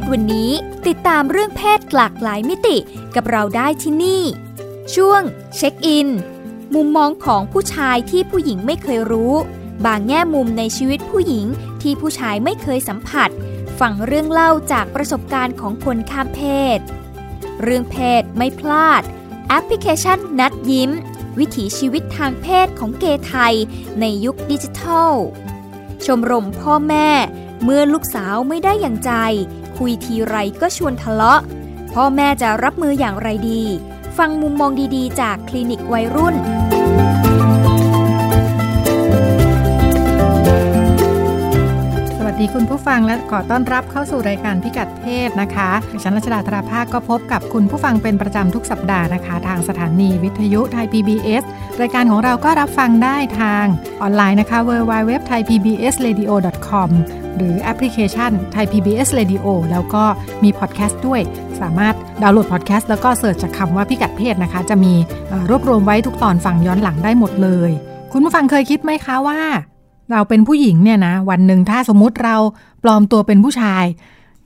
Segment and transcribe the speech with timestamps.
[0.00, 0.50] ศวันนี้
[0.86, 2.76] ติดตามเรื่องเพศหลากหลายมิติ
[3.14, 4.22] กับเราได้ที่นี่
[4.94, 5.22] ช่วง
[5.56, 6.08] เช็คอิน
[6.74, 9.34] มุมมองของผู้ชายที่ผู้หญิงไม่เคยรู้
[9.84, 11.46] บางแง่มุมในชีวิตผู้หญิง
[11.82, 13.30] ที่ผู้ชายไม่เคยสัมผัส
[13.80, 16.40] ฟังเรื่องเล่าจากประสบการณ์ของคนข้ามเพ
[16.76, 16.78] ศ
[17.62, 19.02] เรื่องเพศไม่พลาด
[19.48, 20.90] แอปพลิเคชันนัดยิ้ม
[21.38, 23.54] วิถีชีวิตทางเพศของเกย์ไทย
[24.00, 25.12] ในยุคดิจิทัล
[26.04, 27.08] ชมรมพ่อแม่
[27.64, 29.12] เมื่อลูกสาวไม่ได้อย่างใจ
[29.78, 31.40] คุยทีไรก็ชวนทะเลาะ
[31.94, 33.62] พ่อแม่จะรับมืออย่างไรดี
[34.18, 36.34] ฟังมุมมองดีๆ จากคลินิกวัยรุ่น
[42.36, 51.42] สวัสดีคุณผู้ฟังและขอต้อนรับเข้าสู่รายการพิกัดเพศนะคะดิฉันรัชดาธราภาคก็พบกับคุณผู้ฟังเป็นประจำทุกสัปดาห์นะคะ ทางสถานีวิทยุไทย PBS
[51.80, 53.64] รายการของเราก็รับฟังได้ทาง
[54.02, 56.90] ออนไลน์นะคะ www.thaipbsradio.com
[57.36, 60.04] หรือแอปพลิเคชัน Thai PBS Radio แล้วก็
[60.44, 61.20] มีพอดแคสต์ด้วย
[61.60, 64.94] สามารถดาวน์โหลดพอดแคสต์แล้วก็ search จากคำว่าพิกัดเพศนะคะ จะมี
[65.50, 67.70] รวบรวมไว้ทุกตอนฟังย้อนหลังได้หมดเลย
[68.12, 69.40] คุณผู้ฟังเคยคิดไหมคะว่า
[70.10, 72.36] เราเป็นผู้หญิงเนี่ยนะวันหนึ่งถ้าสมมติเรา
[72.82, 73.84] ปลอมตัวเป็นผู้ชาย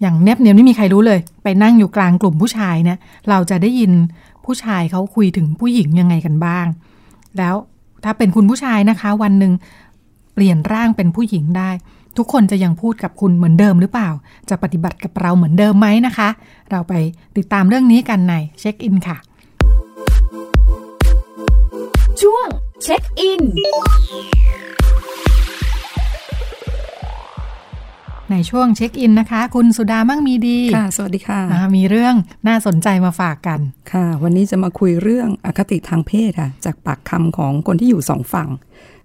[0.01, 3.93] อย่างแนบเนียนไม่มีใครรู้เลย ไปนั่งอยู่กลางกลุ่มผู้ชายเนี่ยเราจะได้ยิน
[4.45, 6.67] ผู้ชายเขาคุยถึงผู้หญิงยังไงกันบ้าง
[7.39, 7.55] แล้ว
[8.05, 9.53] ถ้าเป็นคุณผู้ชายนะคะ วันหนึ่ง
[10.35, 11.71] เปลี่ยนร่างเป็นผู้หญิงได้
[12.17, 14.11] ทุกคนจะยังพูดกับคุณเหมือนเดิมหรือเปล่า
[14.51, 16.29] จะปฏิบัติกับเราเหมือนเดิมไหมนะคะ
[16.71, 16.95] เราไป
[17.37, 19.17] ติดตามเรื่องนี้กันในเช็คอินค่ะ
[22.21, 22.49] ช่วง
[22.83, 23.43] เช็คอิน
[28.33, 32.15] ในช่วงเช็คอินนะคะ คุณสุดามั่งมีดี ค่ะ สวัสดีค่ะอ่ามีเรื่อง
[32.49, 33.61] น่าสนใจมาฝากกัน
[33.93, 38.49] ค่ะ วันนี้จะมาคุยเรื่องอคติทางเพศค่ะ จากปากคำของคนที่อยู่สองฝั่ง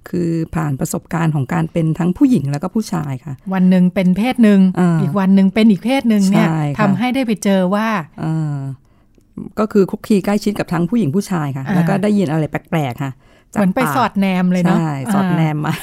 [0.09, 7.87] คือผ่านประสบการณ์ของการเป็นทั้งผู้หญิงแล้วก็ผู้ชายค่ะ วันหนึ่งเป็นเพศหนึ่งอ่าอีกวันหนึ่งเป็นอีกเพศหนึ่งเนี่ยใช่ค่ะทำให้ได้ไปเจอว่า
[8.19, 8.57] เอ่อ
[9.59, 13.11] ก็คือคุกคีใกล้ชิดกับทั้งผู้หญิงผู้ชายค่ะอ่าแล้วก็ได้ยินอะไรแปลกๆค่ะ
[13.51, 15.73] เหมือนไปจากากสอดแนมเลยเนาะใช่ สอดแนมมา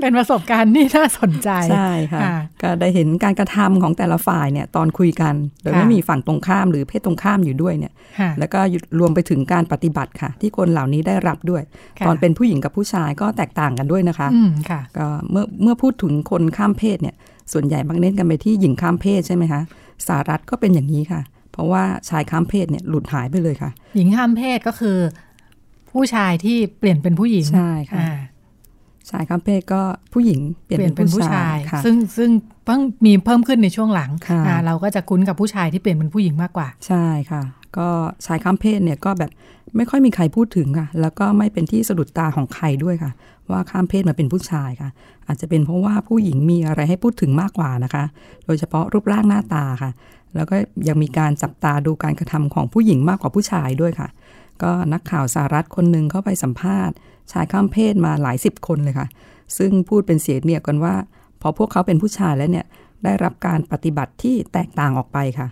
[0.00, 8.60] เป็นประสบการณ์ที่น่าสนใจ ใช่ค่ะอ่าก็ได้เห็นการกระทำของแต่ละฝ่ายเนี่ยตอนคุยกัน โดยค่ะไม่มีฝั่งตรงข้ามหรือเพศตรงข้ามอยู่ด้วยเนี่ยค่ะแล้วก็
[8.98, 11.62] รวมไปถึงการปฏิบัติค่ะ ที่คนเหล่านี้ได้รับด้วย
[11.98, 17.14] ค่ะตอนเป็นผู้หญิงกับผู้ชายก็แตกต่างกันด้วยนะคะอืมค่ะก็เมื่อเมื่อพูดถึงคนข้ามเพศเนี่ย
[17.52, 19.60] ส่วนใหญ่มักเน้นกันไปที่หญิงข้ามเพศใช่ไหมคะ
[20.06, 21.20] สหรัฐก็เป็นอย่างนี้ค่ะ
[21.52, 24.98] เพราะว่าชายข้ามเพศเนี่ยหลุดหายไปเลยค่ะ หญิงข้ามเพศก็คือ
[25.92, 28.02] ผู้ชายที่เปลี่ยนเป็นผู้หญิงใช่ค่ะ
[29.12, 29.80] อ่าชายข้ามเพศก็
[30.12, 32.30] ผู้หญิงเปลี่ยนเปลี่ยนเป็นผู้ชายค่ะซึ่งซึ่ง
[32.64, 37.42] เพิ่งมีเพิ่มขึ้นในช่วงหลังค่ะอ่าเราก็จะคุ้นกับผู้ชายที่เปลี่ยนเป็นผู้หญิงมากกว่า ใช่ค่ะ
[37.78, 37.88] ก็
[38.26, 39.30] ชายข้ามเพศเนี่ยก็แบบ
[39.76, 43.12] ไม่ค่อยมีใครพูดถึงค่ะ แล้วก็ไม่เป็นที่สะดุดตาของใครด้วยค่ะ
[43.50, 44.90] ว่าข้ามเพศมาเป็นผู้ชายค่ะ
[45.26, 48.04] อาจจะเป็นเพราะว่าผู้หญิงมีอะไรให้พูดถึงมากกว่านะคะ
[48.46, 49.90] โดยเฉพาะรูปร่างหน้าตาค่ะ
[50.36, 50.56] แล้วก็
[50.88, 54.08] ยังมีการจับตาดูการกระทำของผู้หญิงมากกว่าผู้ชายด้วยค่ะ
[54.62, 56.96] ก็นักข่าวสหรัฐคนหนึ่งเข้าไปสัมภาษณ์
[57.32, 59.08] ชายข้ามเพศมาหลายสิบคนเลยค่ะ
[59.58, 60.94] ซึ่งพูดเป็นเสียงเดียวกันว่า
[61.40, 62.66] พอพวกเขาเป็นผู้ชายแล้วเนี่ย
[63.04, 65.48] ได้รับการปฏิบัติที่แตกต่างออกไปค่ะ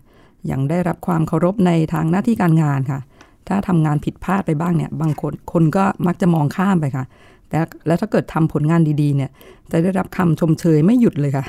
[0.51, 3.01] ยังได้รับความเคารพในทางหน้าที่การงานค่ะ
[3.49, 7.05] ถ้าทำงานผิดพลาดไปบ้างเนี่ย บางคนคนก็มักจะมองข้ามไปค่ะ
[7.49, 9.31] แต่แล้วถ้าเกิดทำผลงานดีๆเนี่ย
[9.71, 11.45] จะได้รับคำชมเชยไม่หยุดเลยค่ะ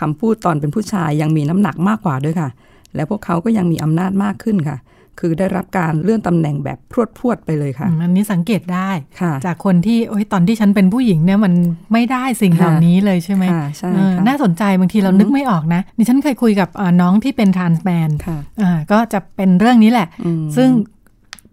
[0.00, 2.48] คำพูดตอนเป็นผู้ชายยังมีน้ำหนักมากกว่าด้วยค่ะ
[2.94, 4.76] และพวกเขาก็ยังมีอำนาจมากขึ้นค่ะ
[5.20, 11.52] คือได้รับการเลื่อนตำแหน่งแบบพรวดพรวดๆไปเลยค่ะอืมอันนี้สังเกตได้ค่ะจากคนที่โอ้ยตอนที่ฉันเป็นผู้หญิงเนี่ยมัน
[11.92, 20.68] ไม่ได้สิ่งเหล่านี้เลยใช่ไหมค่ะใช่เออค่ะน่าสนใจบางทีเรานึกไม่ออกนะดิฉันเคยคุยกับเอ่อน้องที่เป็นทรานส์แมนค่ะอ่าก็จะเป็นเรื่องนี้แหละอืมซึ่ง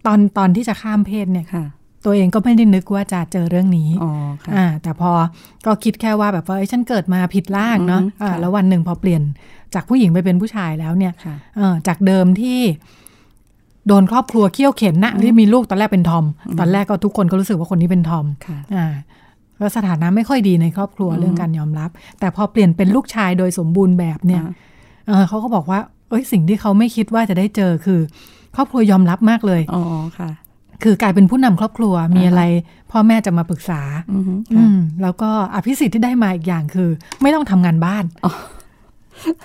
[0.06, 1.66] ตอนตอนที่จะข้ามเพศเนี่ยค่ะ
[2.06, 4.12] ตัวเองก็ไม่ได้นึกว่าจะเจอเรื่องนี้อ๋อ
[4.44, 5.12] ค่ะอ่าแต่พอ
[5.66, 9.22] ก็คิดแค่ว่าแบบว่าเอ้ยฉันเกิดมาผิดร่างเนาะอืมอ่าค่ะแล้ววันหนึ่งพอเปลี่ยน
[9.74, 12.60] จากผู้หญิงไปเป็นผู้ชายแล้วเนี่ยค่ะเออจากเดิมที่
[13.88, 16.25] โดนครอบครัวเคี่ยวเข็นนะที่มีลูกตอนแรกเป็นทอม
[16.60, 18.88] ตอนแรกก็ทุกคนก็รู้สึกว่าคนนี้เป็นทอมค่ะอ่า
[19.60, 21.89] แล้วสถานะไม่ค่อยดีในครอบครัวเรื่องการยอมรับ
[22.19, 24.51] แต่พอเปลี่ยนเป็นลูกชายโดยสมบูรณ์แบบเนี่ยอ่า
[25.07, 25.80] เออเขาก็บอกว่า
[26.10, 28.00] เอ้ยสิ่งที่เขาไม่คิดว่าจะได้เจอคือ
[28.56, 29.84] ครอบครัวยอมรับมากเลยอ๋อ
[30.19, 30.30] ค่ะ
[30.84, 32.42] คือกลายเป็นผู้นำครอบครัวมีอะไร
[32.92, 33.81] พ่อแม่จะมาปรึกษา
[34.13, 36.89] อือฮึอืค่ะมแล้วก็อภิสิทธิ์ที่ได้มาอีกอย่างคือ
[37.22, 38.04] ไม่ต้องทำงานบ้าน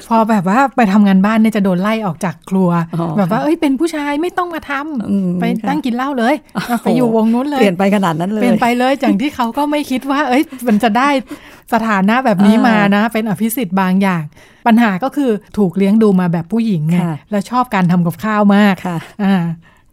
[0.08, 6.34] พอแบบว่าไปทำงานบ้านเนี่ยจะโดนไล่ออกจากครัวอ๋อแบบว่าเอ้ยเป็นผู้ชายไม่ต้องมาทำอืมไปค่ะนั่งกินเหล้าเลย
[6.82, 11.08] ไปอยู่วงนู้นเลยเปลี่ยนไปขนาดนั้นเลยเปลี่ยนไปเลยอย่างที่เขาก็ไม่คิดว่า เอ้ย มันจะได้
[11.75, 14.23] สถานะแบบนี้เออมานะ เป็นอภิสิทธิ์บางอย่าง
[14.67, 19.34] ปัญหาก็คือถูกเลี้ยงดูมาแบบผู้หญิงไงค่ะแล้วชอบการทำกับข้าวมากค่ะอ่า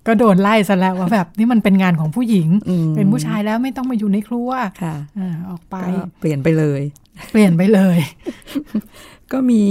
[0.07, 4.49] ก็โดนไล่ซะแล้วว่าแบบนี่มันเป็นงานของผู้หญิงอืมเป็นผู้ชายแล้วไม่ต้องมาอยู่ในครัว
[4.83, 6.81] ค่ะอ่าออกไปก็เปลี่ยนไปเลย
[7.31, 7.97] เปลี่ยนไปเลย
[9.31, 9.63] ก็มี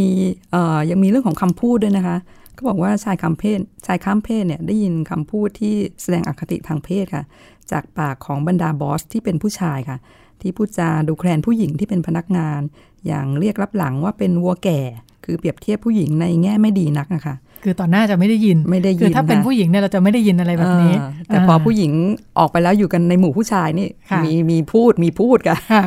[0.53, 2.17] เอ่อยังมีเรื่องของคำพูดด้วยนะคะ
[2.57, 7.25] ก็บอกว่าชายคำเพศ ชายข้ามเพศเนี่ยได้ยินคำพูดที่แสดงอคติทางเพศค่ะ
[7.73, 9.99] จากปากของบรรดาบอสที่เป็นผู้ชายค่ะ
[10.43, 12.61] ที่พูดจาดูแคลนผู้หญิงที่เป็นพนักงาน
[13.07, 14.81] อย่างเรียกรับหลังว่าเป็นวัวแก่
[15.25, 17.35] คือเปรียบเทียบผู้หญิงในแง่ไม่ดีนักนะคะ
[17.65, 21.93] คือต่อหน้าจะไม่ได้ยินไม่ได้ยินคือถ้าเป็นค่ะผู้หญิงเนี่ยเราจะไม่ได้ยินอะไรแบบนี้อ่าแต่พอผู้หญิง
[22.39, 25.83] ออกไปแล้วอยู่กันในหมู่ผู้ชายนี่ค่ะมีมีพูดมีพูดกันค่ะ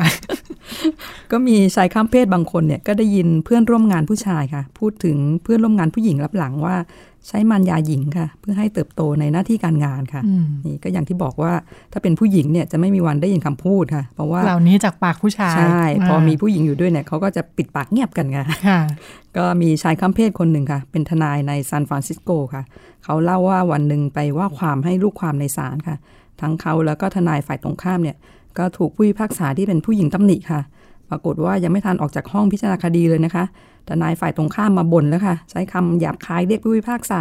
[1.32, 6.76] ก็มีชายข้ามเพศบางคนเนี่ยก็ได้ยินเพื่อนร่วมงานผู้ชายค่ะ พูดถึงเพื่อนร่วมงานผู้หญิงรับหลังว่า
[7.28, 11.52] ใช้มันยาหญิงค่ะ เพื่อให้เติบโตในหน้าที่การงานค่ะอืมนี่ก็อย่างที่บอกว่า
[11.92, 18.80] ถ้าเป็นผู้หญิงเนี่ยจะไม่มีวันได้ยินคำพูดค่ะ เพราะว่าเหล่านี้จากปากผู้ชายใช่พอมีาผู้หญิงอยู่ด้วยเนี่ยเขาก็จะปิดปากเงียบกันค่ะค่ะ
[19.36, 22.62] ก็มีชายข้ามเพศคนหนึ่งค่ะ เป็นทนายในซานฟรานซิสโกค่ะ
[23.04, 25.96] เขาเล่าว่าวันหนึ่งไปว่าความให้ลูกความในศาลค่ะ
[26.40, 28.16] ทั้งเขาแล้วก็ทนายฝ่ายตรงข้ามเนี่ย
[28.58, 30.60] ก็ถูกผู้พิพากษาที่เป็นผู้หญิงตำหนิค่ะ
[31.10, 33.44] ปรากฏว่ายังไม่ทันออกจากห้องพิจารณาคดีเลยนะคะ
[33.88, 37.20] ทนายฝ่ายตรงข้ามมาบ่นแล้วค่ะ ใช้คำหยาบคายเรียกผู้พิพากษา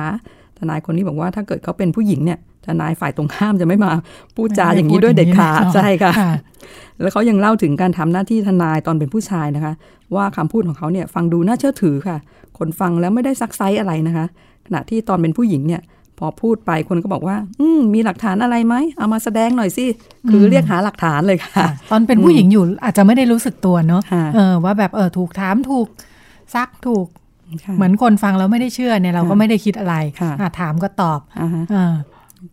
[0.60, 3.92] ทนายคนนี้บอกว่าถ้าเกิดเขาเป็นผู้หญิงเนี่ย ทนายฝ่ายตรงข้ามจะไม่มา
[4.36, 6.14] พูดจาอย่างนี้ด้วยเด็ดขาดใช่ค่ะ
[7.02, 9.74] แล้วเขายังเล่าถึงการทำหน้าที่ทนายตอนเป็นผู้ชายนะคะ
[10.16, 12.18] ว่าคำพูดของเขาเนี่ยฟังดูน่าเชื่อถือค่ะ
[12.58, 14.26] คนฟังแล้วไม่ได้ซักไซส์อะไรนะคะ
[14.66, 15.82] ขณะที่ตอนเป็นผู้หญิงเนี่ย
[16.20, 19.86] พอพูดไปคนก็บอกว่า อืมมีหลักฐานอะไรไหม เอามาแสดงหน่อยสิ
[20.30, 25.88] คือเรียกหาหลักฐานเลยค่ะค่ะตอนเป็นผู้หญิงอยู่อาจจะไม่ได้รู้สึกตัวเนาะค่ะเออว่าแบบเออถูกถามถูก
[26.56, 27.08] ซักถูก
[27.66, 31.94] ค่ะเหมือนคนฟังแล้วไม่ได้เชื่อเนี่ยเราก็ค่ะไม่ได้คิดอะไรค่ะอะถามก็ตอบอ่าฮะอ่า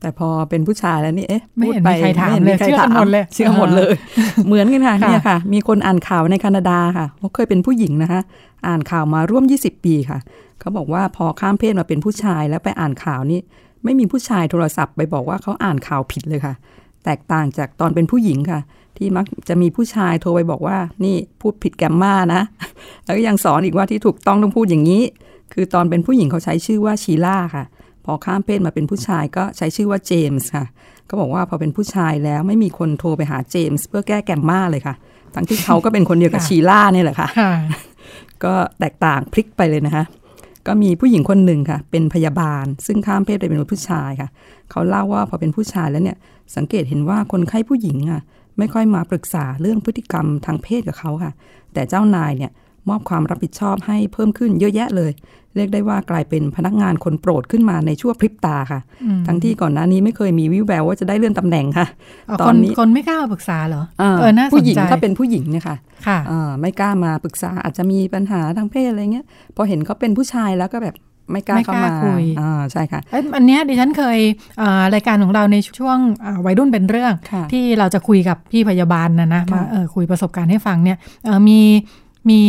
[0.00, 3.94] แต่พอเป็นผู้ชายแล้วนี่ เอ๊ะไม่เห็นพูดมีใครถามไห็นเลยใครเชื่อกันถาหมดเลยเชื่อหมดเลย
[4.46, 8.20] เหมือนกันค่ะค่ะเนี่ยค่ะ มีคนอ่านข่าวในแคนาดาค่ะเขาเคยเป็นผู้หญิงนะคะ
[8.66, 10.18] อ่านข่าวมาร่วม 20 ปีค่ะ
[10.60, 13.40] เขาบอกว่าพอข้ามเพศมาเป็นผู้ชายแล้วไปอ่านข่าวนี่
[13.84, 16.54] ไม่มีผู้ชายโทรศัพท์ไปบอกว่าเขาอ่านข่าวผิดเลยค่ะ
[17.04, 18.60] แตกต่างจากตอนเป็นผู้หญิงค่ะ
[18.96, 22.42] ที่มักจะมีผู้ชายโทรไปบอกว่า นี่พูดผิดแกมมานะ
[23.04, 25.02] แล้วก็ยังสอนอีกว่าที่ถูกต้องต้องพูดอย่างนี้
[25.52, 27.64] คือตอนเป็นผู้หญิงเขาใช้ชื่อว่าชีล่าค่ะ
[28.04, 30.66] พอข้ามเพศมาเป็นผู้ชายก็ใช้ชื่อว่าเจมส์ค่ะ
[31.08, 34.94] ก็บอกว่าพอเป็นผู้ชายแล้วไม่มีคนโทรไปหาเจมส์เพื่อแก้แกมมาเลยค่ะ
[35.34, 37.52] ทั้งที่เขาก็เป็นคนเดียวกับค่ะชีล่าเนี่ยแหละค่ะค่ะ
[38.44, 40.04] ก็แตกต่างพลิกไปเลยนะคะ
[40.66, 44.28] ก็มีผู้หญิงคนหนึ่งค่ะ เป็นพยาบาล ซึ่งข้ามเพศไปเป็นผู้ชายค่ะ
[44.70, 46.16] เขาเล่าว่าพอเป็นผู้ชายแล้วเนี่ย
[46.56, 48.22] สังเกตเห็นว่าคนไข้ผู้หญิงอะ
[48.58, 51.32] ไม่ค่อยมาปรึกษาเรื่องพฤติกรรมทางเพศกับเขาค่ะ
[51.72, 52.50] แต่เจ้านายเนี่ย
[52.88, 55.12] มอบความรับผิดชอบให้เพิ่มขึ้นเยอะแยะเลย
[55.56, 61.86] เรียกได้ว่ากลายเป็นพนักงานคนโปรดขึ้นมาในชั่วพริบตาค่ะอืมทั้งที่ก่อนหน้านี้ไม่เคยมีวิวแววว่าจะได้เลื่อนตำแหน่งค่ะ
[62.28, 65.76] เอาตคอนนนี้คนไม่กล้ามาปรึกษาเหรออ่าเออน่าสนใจผู้หญิงถ้าเป็นผู้หญิงเนี่ยค่ะ
[66.06, 69.26] ค่ะอ่าไม่กล้ามาปรึกษาอาจจะมีปัญหาทางเพศอะไรเงี้ย
[69.56, 70.96] พอเห็นเขาเป็นผู้ชายแล้วก็แบบ
[71.32, 74.18] ไม่กล้าไม่เข้ากล้ามาคุยอ่าใช่ค่ะเอ้ยอันเนี้ยดิฉันเคย
[74.60, 81.60] อ่ารายการของเราในช่วงอ่าวัยรุ่นเป็นเรื่องค่ะที่เราจะคุยกับพี่พยาบาลนะนะค่ะมาเออคุยประสบการณ์ให้ฟังเนี่ยเออมี
[82.30, 82.40] มี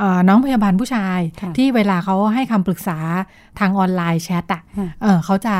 [0.00, 2.98] อ่าน้องพยาบาลผู้ชายค่ะที่เวลาเขาให้คำปรึกษา
[3.58, 5.56] ทางออนไลน์แชทอะค่ะเออเขาจะ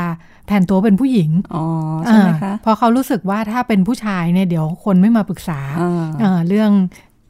[0.47, 1.65] แทนตัวเป็นผู้หญิงอ๋อ
[2.05, 6.71] ใช่ไหมคะเออเพราะเขารู้สึกว่าถ้าเป็นผู้ชายเนี่ยเดี๋ยวคนไม่มาปรึกษาอ่าเออเรื่อง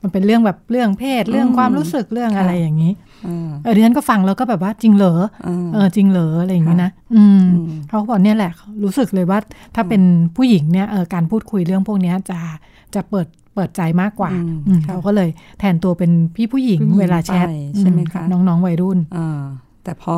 [0.02, 2.93] มันเป็นเรื่องแบบเรื่องเพศเรื่องอืมความรู้สึกเรื่องค่ะอะไรอย่างนี้
[3.26, 5.14] อ่าเออดิฉันก็ฟังแล้วก็แบบว่าจริงเหรอ
[5.47, 8.52] อ่าเออจริงเหรออะไรอย่างนี้นะอืมอืมเขาก็บอกเนี่ยแหละ
[8.85, 9.38] รู้สึกเลยว่า
[9.75, 10.02] ถ้าเป็น
[10.37, 12.38] ผู้หญิงเนี่ยเออการพูดคุยเรื่องพวกเนี้ยจะ
[12.95, 13.26] จะเปิด
[13.57, 19.43] เปิดใจมากกว่าอืมอืมค่ะเขาก็เลยแทนตัวเป็นพี่ผู้หญิงผู้หญิงเวลาแชทไปใช่ไหมอืคะกับน้องๆวัยรุ่นอ่า
[19.85, 20.17] แต่พอ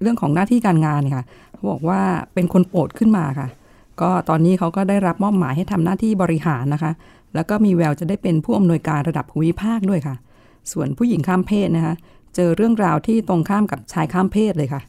[0.00, 2.00] เรื่องของหน้าที่การงานเนี่ยค่ะเขาบอกว่า
[2.34, 3.48] เป็นคนโปรดขึ้นมาค่ะ
[4.00, 6.92] ก็ตอนนี้เขาก็ได้รับมอบหมายให้ทำหน้าที่บริหารนะคะ
[7.34, 10.16] แล้วก็มีแววจะได้เป็นผู้อำนวยการระดับภูมิภาคด้วยค่ะ
[10.72, 11.94] ส่วนผู้หญิงข้ามเพศนะคะ
[12.36, 14.82] เจอเรื่องราวที่ตรงข้ามกับชายข้ามเพศเลยค่ะ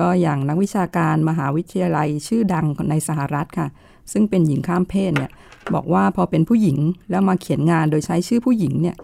[0.00, 3.68] ก็อย่างนักวิชาการมหาวิทยาลัยชื่อดังในสหรัฐค่ะ
[4.12, 5.30] ซึ่งเป็นหญิงข้ามเพศเนี่ย
[5.74, 6.78] บอกว่าพอเป็นผู้หญิง
[7.10, 8.96] แล้วมาเขียนงานโดยใช้ชื่อผู้หญิงเนี่ย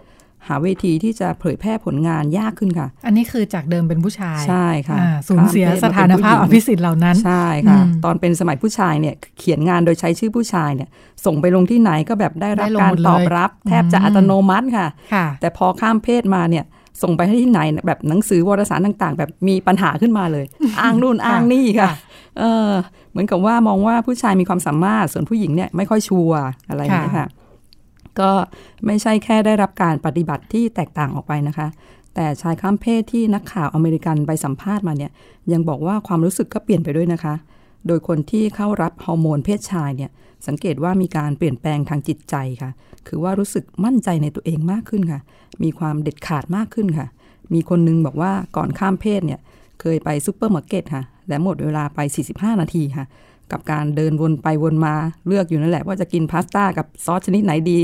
[0.47, 10.89] หาเวทีที่จะเผยแพร่ผลงานยากขึ้นค่ะ อันนี้คือจากเดิมเป็นผู้ชายใช่ค่ะอ่าสูญเสียข้มพศสถานภาพอมเป็ภิผู้หญิงสิทธิ์เหล่านั้น ใช่ค่ะอืมตอนเป็นสมัยผู้ชายเนี่ยเขียนงานโดยใช้ชื่อผู้ชายเนี่ย
[11.25, 16.65] ส่งไปลงที่ไหนก็แบบได้รับได้ลงการหมดเลยตอบรับ แทบจะอืมอัตโนมัติค่ะค่ะ แต่พอข้ามเพศมาเนี่ย
[17.01, 20.45] ส่งไปให้ที่ไหนแบบหนังสือวารสารต่าง ๆ แบบมีปัญหาขึ้นมาเลย
[20.81, 21.91] อ้างนู่นอ้างนี่ค่ะ
[22.39, 22.71] เออ
[23.11, 26.39] เหมือนกับว่ามองว่าผู้ชายมีความสามารถส่วนผู้หญิงเนี่ยไม่ค่อยชัวร์
[26.69, 27.27] อะไรอย่างเงี้ยค่ะ
[28.19, 28.31] ก็
[28.85, 31.67] ไม่ใช่แค่ได้รับการปฏิบัติที่แตกต่างออกไปนะคะ
[32.15, 35.11] แต่ชายข้ามเพศที่นักข่าวอเมริกันไปสัมภาษณ์มาเนี่ย
[35.51, 37.33] ยังบอกว่าความรู้สึกก็เปลี่ยนไปด้วยนะคะ
[37.87, 40.11] โดยคนที่เข้ารับฮอร์โมนเพศชายเนี่ย
[40.47, 42.71] สังเกตว่ามีการเปลี่ยนแปลงทางจิตใจค่ะ
[43.07, 45.21] คือว่ารู้สึกมั่นใจในตัวเองมากขึ้นค่ะ
[45.63, 47.07] มีความเด็ดขาดมากขึ้นค่ะ
[47.53, 49.39] มีคนนึงบอกว่าก่อนข้ามเพศเนี่ย
[49.81, 51.99] เคยไปซูเปอร์มาร์เก็ตค่ะ และหมดเวลาไป
[52.33, 53.05] 45 นาทีค่ะ
[53.51, 54.95] กับการเดินวนไปวนมา
[55.27, 57.79] เลือกอยู่นั่นแหละว่าจะกินพาสต้ากับซอสชนิดไหนดี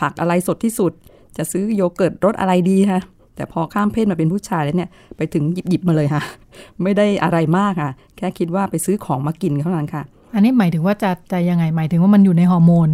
[0.00, 0.92] ผักอะไรสดที่สุด
[1.36, 3.00] จะซื้อโยเกิร์ตรสอะไรดีค่ะ
[3.36, 6.22] แต่พอข้ามเพศมาเป็นผู้ชายแล้วเนี่ย ไปถึงหยิบหยิบมาเลยค่ะ
[6.82, 10.02] ไม่ได้อะไรมากค่ะ แค่คิดว่าไปซื้อของมากินเท่านั้นค่ะ
[10.36, 12.88] อันนี้หมายถึงว่าจะจะยังไงหมายถึงว่ามันอยู่ในฮอร์โมน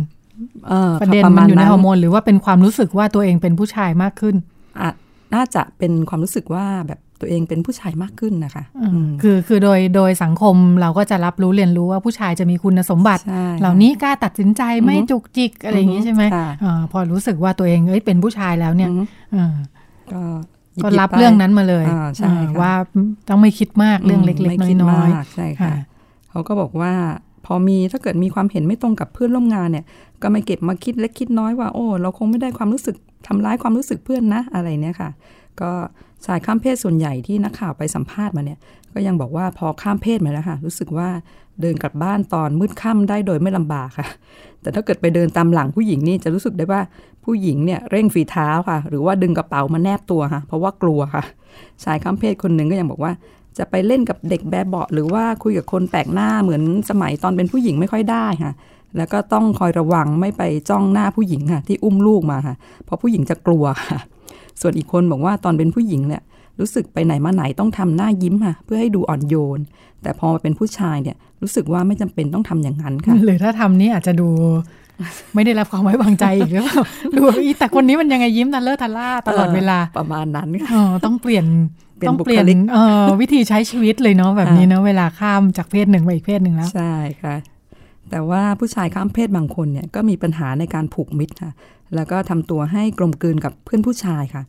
[0.68, 4.36] เออประเด็นปมันณอยู่ในฮอร์โมนหรือว่าเป็นความรู้สึกว่าตัวเองเป็นผู้ชายมากขึ้น
[4.80, 4.90] อะ
[5.34, 19.54] น่าจะเป็นความรู้สึกว่าแบบตัวเองเป็นผู้ชายมากขึ้นนะคะอืมอืมคือคือโดยโดยสังคมเราก็จะรับรู้เรียนรู้ว่าผู้ชายจะมีคุณสมบัติใช่เหล่านี้กล้าตัดสินใจไม่อือฮึจุกจิกอะไรอย่างนี้ใช่ไหมค่ะอาพอรู้สึกว่าตัวเองเอ้ยเป็นผู้ชายแล้วเนี่ยอืมอ่า
[20.12, 20.22] ก็
[20.74, 22.72] หยิก็หยิรับไปเรื่องนั้นมาเลยอ่าใช่อ่าค่ะว่า
[23.28, 25.74] ต้องไม่คิดมากเรื่องเล็กไม่ๆคิดน้อยมากใช่ๆค่ะค่ะ
[26.30, 26.92] เขาก็บอกว่า
[27.46, 29.84] พอมีถ้าเกิดมีความเห็นไม่ตรงกับเพื่อนร่วมงานเนี่ย
[30.22, 32.96] ก็ไม่เก็บมาคิดเล็กคิดน้อยว่าโอ้เราคงไม่ได้ความรู้สึก
[33.26, 35.10] ทำร้ายความรู้สึกเพื่อนนะอะไรเนี่ยค่ะ
[35.60, 35.70] ก็
[36.26, 38.58] ชายข้ามเพศส่วนใหญ่ที่นักข่าวไปสัมภาษณ์มาเนี่ย
[38.94, 41.08] ก็ยังบอกว่าพอข้ามเพศมาแล้วค่ะ รู้สึกว่า
[41.60, 44.06] เดินกลับบ้านตอนมืดค่ำได้โดยไม่ลำบากค่ะ
[44.62, 46.80] แต่ถ้าเกิดไปเดินตามหลังผู้หญิงนี่จะรู้สึกได้ว่า
[47.24, 51.22] ผู้หญิงเนี่ยเร่งฝีเท้าค่ะ หรือว่าดึงกระเป๋ามาแนบตัวค่ะ เพราะว่ากลัวค่ะ
[51.84, 53.12] ชายข้ามเพศคนหนึ่งก็ยังบอกว่า
[53.58, 58.52] จะไปเล่นกับเด็กแบบเบาะหรือว่าคุยกับคนแปลกหน้าเหมือนสมัยตอนเป็นผู้หญิงไม่ค่อยได้ค่ะ
[58.96, 62.54] แล้วก็ต้องคอยระวังไม่ไปจ้องหน้าผู้หญิงค่ะ ที่อุ้มลูกมาค่ะ
[62.84, 63.98] เพราะผู้หญิงจะกลัวค่ะ
[64.60, 66.22] ส่วนอีกคนบอกว่าตอนเป็นผู้หญิงเนี่ย
[66.60, 69.60] รู้สึกไปไหนมาไหนต้องทำหน้ายิ้มค่ะ เพื่อให้ดูอ่อนโยน
[70.02, 74.28] แต่พอมาเป็นผู้ชายเนี่ย รู้สึกว่าไม่จำเป็นต้องทำอย่างนั้นค่ะ หรือถ้าทำนี้อาจจะดู
[75.34, 76.80] ไม่ได้รับความไว้วางใจอีกหรือเปล่า
[77.16, 81.46] ดูอีแต่คนนี้มันยังไงยิ้มทันเลอร์ทันล่าตลอดเวลาประมาณนั้นค่ะเออต้องเปลี่ยน
[82.02, 87.36] เป็นต้องเปลี่ยนบุคลิกเออวิธีใช้ชีวิตเลยเนาะแบบนี้เนาะเวลาข้ามจากเพศหนึ่งไปอีกเพศหนึ่งแล้ว ใช่ค่ะ
[88.10, 91.52] แต่ว่าผู้ชายข้ามเพศบางคนเนี่ยก็มีปัญหาในการผูกมิตรค่ะ
[91.94, 94.42] แล้วก็ทำตัวให้กลมกลืนกับเพื่อนผู้ชายค่ะ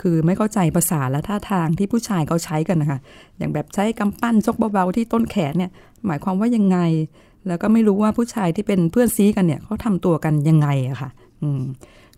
[0.00, 2.98] คือไม่เข้าใจภาษาและท่าทางที่ผู้ชายเขาใช้กันนะคะ
[3.38, 5.70] อย่างแบบใช้กำปั้นชกเบาๆที่ต้นแขนเนี่ย
[6.06, 6.78] หมายความว่ายังไง
[7.46, 11.10] แล้วก็ไม่รู้ว่าผู้ชายที่เป็นเพื่อนซีกันเนี่ยเขาทำตัวกันยังไงอะค่ะ
[11.42, 11.62] อืม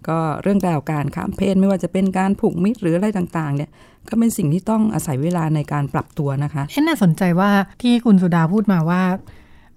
[0.08, 3.70] ก็เรื่องราวการข้ามเพศไม่ว่าจะเป็นการผูกมิตรหรืออะไรต่างๆเนี่ย
[4.08, 7.50] ก็เป็นสิ่งที่ต้องอาศัยเวลาในการปรับตัวนะคะเอ๊ะน่าสนใจว่า
[7.82, 9.02] ที่คุณสุดาพูดมาว่า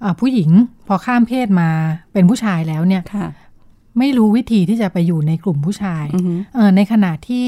[0.04, 0.50] อ่าผู้หญิง
[0.88, 1.70] พอข้ามเพศมา
[2.14, 3.28] เป็นผู้ชายแล้วเนี่ยค่ะ
[4.00, 7.46] ไม่รู้วิธีที่จะไปอยู่ในกลุ่มผู้ชายอือฮึเออในขณะที่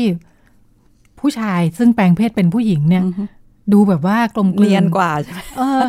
[1.19, 3.23] ผู้ชายซึ่งแปลงเพศเป็นผู้หญิงเนี่ยอือฮึ
[3.73, 5.81] ดูแบบว่ากลมกลืเนียนกว่าใช่ไหมเออ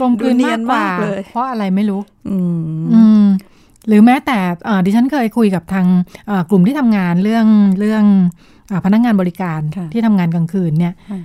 [0.00, 2.62] กลมกลืนดูเนียมานกกว่ามากเลยเพราะอะไรไม่รู้ อืม
[2.94, 3.26] อืม
[3.88, 5.86] หรือแม้แต่เอ่อดิฉันเคยคุยกับทาง
[6.26, 7.46] เอ่อกลุ่มที่ทำงานเรื่อง
[7.80, 8.04] เรื่อง
[8.70, 11.20] อาพนักงานบริการค่ะที่ทำงานกลางคืนเนี่ยค่ะ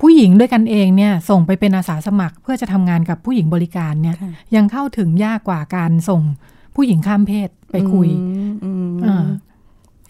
[0.00, 6.22] ผู้หญิงด้วยกันเองเนี่ยส่งไปเป็นอาสาสมัคร เพื่อจะทำงานกับผู้หญิงบริการเนี่ยค่ะยังเข้าถึงยากกว่าการส่ง
[6.76, 9.26] ผู้หญิงข้ามเพศไปคุยอืมอืมอ่า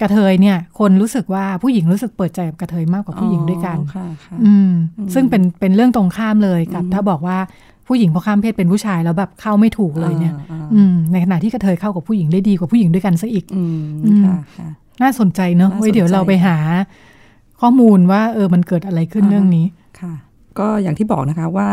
[0.00, 7.38] กระเทยเนี่ย คนรู้สึกว่าผู้หญิงรู้สึกเปิดใจกับกระเทยมากกว่าผู้หญิงด้วยกันอ๋อค่ะค่ะอืมอืมซึ่งเป็นเป็นเรื่องตรงข้ามเลยกับอืมถ้าบอกว่า
[7.88, 14.68] ผู้หญิงพอข้ามเพศเป็นผู้ชายแล้วแบบเข้าไม่ถูกเลยเนี่ยอ่าอ่าอืมในขณะที่กระเทยเข้ากับผู้หญิงได้ดีกว่าผู้หญิงด้วยกันซะอีกอืมอืมค่ะค่ะ
[15.02, 16.56] น่าสนใจเนอะน่าสนใจไว้เดี๋ยวเราไปหา
[17.60, 19.66] ข้อมูลว่า เออมันเกิดอะไรขึ้นอ่าเรื่องนี้
[20.00, 20.14] ค่ะ
[20.58, 21.68] ก็อย่างที่บอกนะคะว่า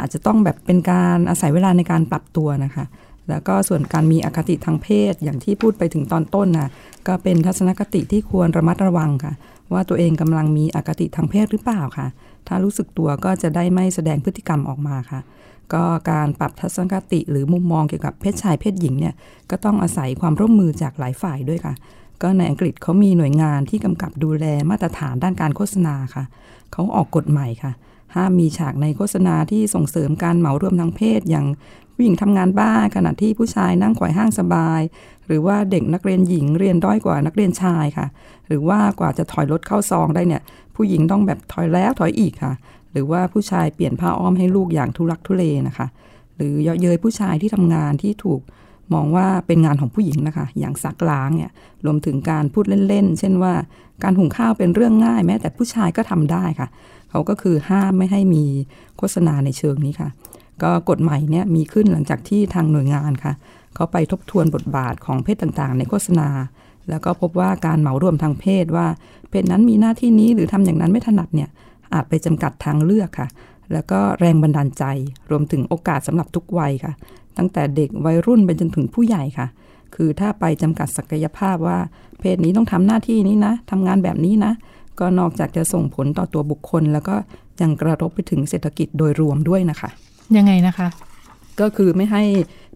[0.00, 2.84] อาจจะต้องแบบเป็นการอาศัยเวลาในการปรับตัวนะคะ
[3.28, 6.68] แล้วก็ส่วนการมีอคติทางเพศอย่างที่พูดไปถึงตอนต้นนะ
[7.08, 9.32] ก็เป็นทัศนคติที่ควรระมัดระวังค่ะ
[9.72, 12.06] ว่าตัวเองกำลังมีอคติทางเพศหรือเปล่าค่ะ
[12.48, 15.20] ถ้ารู้สึกตัวก็จะได้ไม่แสดงพฤติกรรมออกมาค่ะ
[15.74, 19.14] ก็การปรับทัศนคติหรือมุมมองเกี่ยวกับเพศชายเพศหญิงเนี่ย
[19.50, 21.74] ก็ต้องอาศัยความร่วมมือจากหลายฝ่ายด้วยค่ะ
[22.22, 26.24] ก็ในอังกฤษเขามีหน่วยงานที่กำกับดูแลมาตรฐานด้านการโฆษณาค่ะ
[26.72, 27.72] เขาออกกฎใหม่ค่ะ
[28.14, 31.46] ห้ามมีฉากในโฆษณาที่ส่งเสริมการเหมารวมทางเพศอย่าง
[31.94, 34.80] ผู้หญิงทำงานบ้านขณะที่ผู้ชายนั่งไขว่ห้างสบาย
[35.26, 38.06] หรือว่าเด็กนักเรียนหญิงเรียนด้อยกว่านักเรียนชายค่ะ
[38.46, 40.42] หรือว่ากว่าจะถอยรถเข้าซองได้เนี่ย
[40.74, 42.52] ผู้หญิงต้องแบบถอยแล้วถอยอีกค่ะ
[42.92, 45.86] หรือว่าผู้ชายเปลี่ยนผ้าอ้อมให้ลูกอย่างทุลักทุเลนะคะ
[46.36, 48.40] หรือเยาะเย้ยผู้ชายที่ทำงานที่ถูก
[48.94, 51.50] มองว่าเป็นงานของผู้หญิงนะคะ อย่างซักล้างเนี่ย
[51.84, 53.54] รวมถึงการพูดเล่นๆ เช่นว่า
[54.02, 56.68] การหุงข้าวเป็นเรื่องง่ายแม้แต่ผู้ชายก็ทำได้ค่ะ
[57.10, 58.44] เขาก็คือห้ามไม่ให้มี
[58.96, 60.08] โฆษณาในเชิงนี้ค่ะ
[60.62, 63.32] ก็กฎใหม่เนี่ยมีขึ้นหลังจากที่ทางหน่วยงานค่ะ
[63.74, 66.28] เขาไปทบทวนบทบาทของเพศต่างๆ ในโฆษณา
[66.88, 68.86] แล้วก็พบว่าการเหมารวมทางเพศว่า
[69.30, 71.48] เพศนั้นมีหน้าที่นี้หรือทำอย่างนั้นไม่ถนัดเนี่ย
[71.94, 73.28] อาจไปจำกัดทางเลือกค่ะ
[73.72, 74.84] แล้วก็แรงบันดาลใจ
[75.30, 76.92] รวมถึงโอกาสสำหรับทุกวัยค่ะ
[77.38, 79.46] ตั้งแต่เด็กวัยรุ่นไปจนถึงผู้ใหญ่ค่ะ
[79.94, 81.78] คือถ้าไปจำกัดศักยภาพว่า
[82.20, 84.52] เพศนี้ต้องทำหน้าที่นี้นะทำงานแบบนี้นะ
[85.00, 87.14] ก็นอกจากจะส่งผลต่อตัวบุคคล แล้วก็
[87.60, 89.90] ยังกระทบไปถึงเศรษฐกิจโดยรวมด้วยนะคะ
[90.36, 90.88] ยังไงนะคะ
[91.60, 92.22] ก็คือไม่ให้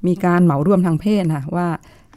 [0.07, 1.69] มีการเหมารวมทางเพศนะว่า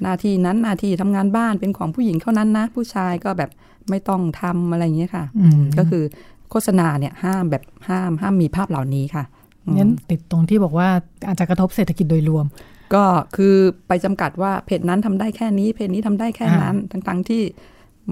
[0.01, 3.49] หน้าที่นั้นหน้าที่ทำงานบ้านเป็นของผู้หญิงเท่านั้นนะ ผู้ชายก็แบบ
[3.89, 6.03] ไม่ต้องทำอะไรอย่างเงี้ยค่ะอืมก็คือ
[6.51, 9.23] โฆษณาเนี่ยห้ามแบบห้ามห้ามมีภาพเหล่านี้ค่ะ
[9.65, 10.89] อืมงั้นติดตรงที่บอกว่า
[11.27, 12.45] อาจจะกระทบเศรษฐกิจโดยรวม
[12.93, 13.55] ก็คือ
[13.87, 17.41] ไปจำกัดว่าเพจนั้นทำได้แค่นี้ เพจนี้ทำได้แค่นั้นทั้งๆที่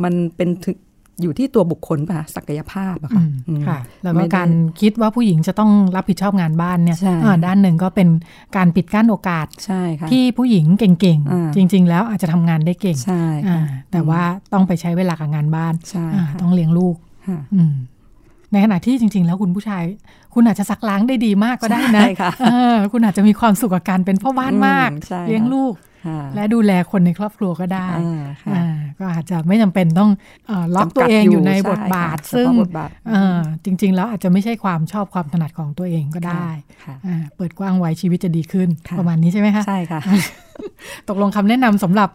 [0.03, 0.75] มันเป็นถึง
[1.21, 4.49] อยู่ที่ตัวบุคคลป่ะศักยภาพอะอืค่ะมอืมค่ะ แล้วไม่ก็ได้การ
[4.81, 8.09] คิดว่าผู้หญิงจะต้องรับผิดชอบงานบ้านเนี่ยใช่อ่าด้านหนึ่งก็เป็น
[8.55, 13.61] การปิดกั้นโอกาสใช่ค่ะที่ผู้หญิงเก่งอ่าๆจริง ๆ แล้วอาจจะทำงานได้เก่งใช่อ่าค่ะ
[13.91, 14.21] แต่ว่า
[14.53, 16.95] ต้องไปใช้เวลากับงานบ้านใช่อ่าค่ะต้องเลี้ยงลูก
[17.27, 17.73] ค่ะอืม
[18.53, 19.83] ในขณะที่จริง ๆ แล้วคุณผู้ชาย
[20.33, 25.75] คุณอาจจะซักล้างได้ดีมากก็ได้นะใช่ค่ะเออคุณอาจจะมีความสุขกับการเป็นพ่อบ้านมากอืมใช่เลี้ยงลูก
[26.07, 30.11] ค่ะและดูแลคนในครอบครัวก็ได้อ่าค่ะอ่าก็อาจจะไม่จำเป็นต้อง
[30.47, 36.49] เอ่อล็อกจำตัวกัดเองอยู่ในใช่บทบาทค่ะซึ่งเฉพาะบทบาทเอ่อจริง ๆ แล้วอาจจะไม่ใช่ความชอบความถนัดของตัวเองก็ได้
[36.83, 40.01] ค่ะอ่าเปิดกว้างไว้ชีวิตจะดีขึ้นค่ะประมาณนี้ใช่ไหมคะใช่ค่ะ
[41.09, 42.09] ตกลงคำแนะนำสำหรับ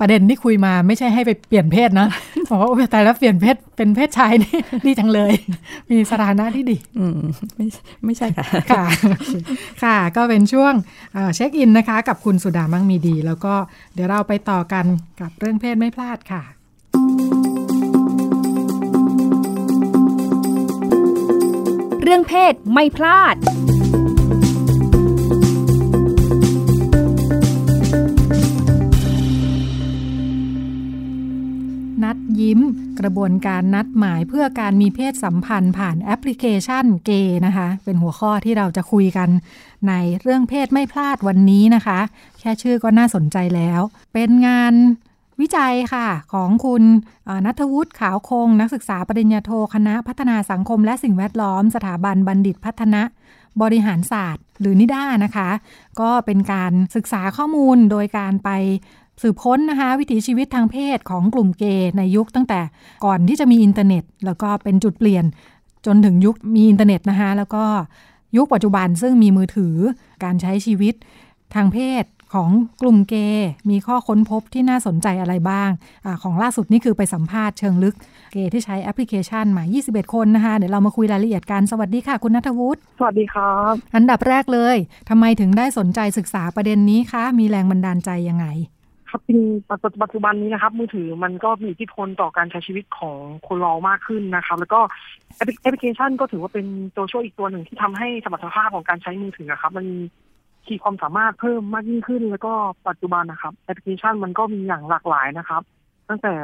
[0.00, 2.08] ประเด็นที่คุยมาไม่ใช่ให้ไปเปลี่ยนเพศนะ
[2.48, 5.32] บอกว่าโอ้ยตายแล้วเปลี่ยนเพศเป็นเพศชายนี่ดีจังเลย
[5.90, 7.18] มีสถานะที่ดี อืม
[7.56, 7.66] ไม่
[8.04, 8.84] ไม่ใช่ค่ะ ค่ะ
[9.82, 10.72] ค่ะก็เป็นช่วง
[11.14, 13.54] เอ่อเช็คอินนะคะ กับคุณสุดามั่งมีดี แล้วก็
[13.94, 14.84] เดี๋ยวเราไปต่อกัน
[15.20, 16.42] กับเรื่องเพศไม่พลาดค่ะ
[22.02, 23.36] เรื่องเพศไม่พลาด
[32.40, 32.60] ยิ้ม
[33.00, 39.28] กระบวนการนัดหมายเพื่อการมีเพศสัมพันธ์ผ่านแอปพลิเคชันเกย์นะคะ เป็นหัวข้อที่เราจะคุยกัน
[39.88, 42.00] ในเรื่องเพศไม่พลาดวันนี้นะคะ
[42.40, 43.80] แค่ชื่อก็น่าสนใจแล้ว
[44.14, 44.74] เป็นงาน
[45.40, 46.82] วิจัยค่ะของคุณ
[47.46, 53.02] นัทวุฒิขาวคง นักศึกษาปริญญาโทคณะพัฒนาสังคมและสิ่งแวดล้อม สถาบันบัณฑิตพัฒนะ
[53.62, 55.48] บริหารศาสตร์ หรือนิด้านะคะ
[56.00, 58.50] ก็เป็นการศึกษาข้อมูลโดยการไป
[59.22, 62.60] สืบค้นนะคะวิถีชีวิตทางเพศของกลุ่มเกย์ในยุคตั้งแต่
[63.04, 65.24] ก่อนที่จะมีอินเทอร์เน็ต แล้วก็เป็นจุดเปลี่ยน
[65.86, 67.64] จนถึงยุคมีอินเทอร์เน็ตนะคะแล้วก็
[68.36, 69.76] ยุคปัจจุบันซึ่งมีมือถือ
[70.24, 70.94] การใช้ชีวิต
[71.54, 72.50] ทางเพศของ
[72.82, 75.70] กลุ่มเกย์มีข้อค้นพบที่น่าสนใจอะไรบ้าง
[76.04, 77.96] อาของล่าสุดนี่คือไปสัมภาษณ์เชิงลึก
[78.32, 84.76] เกย์ที่ใช้แอปพลิเคชันมา 21 คนนะคะ เดี๋ยวเรามาคุยรายละเอียดกัน สวัสดีค่ะ คุณนัทวุฒิ สวัสดีครับ อันดับแรกเลย
[85.08, 88.46] ทำไมถึงได้สนใจศึกษาประเด็นนี้คะ มีแรงบันดาลใจยังไง
[89.10, 89.40] ครับจริง
[90.02, 94.80] ปัจจุบันนี้นะครับ มือถือมันก็มีอิทธิพลต่อการใช้ชีวิตของคนเรามากขึ้นนะครับ แล้วก็
[95.36, 96.66] แอปพลิเคชันก็ถือว่าเป็น
[96.96, 100.00] ตัวช่วยอีกตัวหนึ่งที่ทำให้สมรรถภาพของการใช้มือถืออะครับ มันมี
[100.66, 102.52] ขีดความสามารถเพิ่มมากยิ่งขึ้น แล้วก็
[102.88, 105.62] ปัจจุบันนะครับแอปพลิเคชันมันก็มีอย่างหลากหลายนะครับ
[106.08, 106.34] ตั้งแต่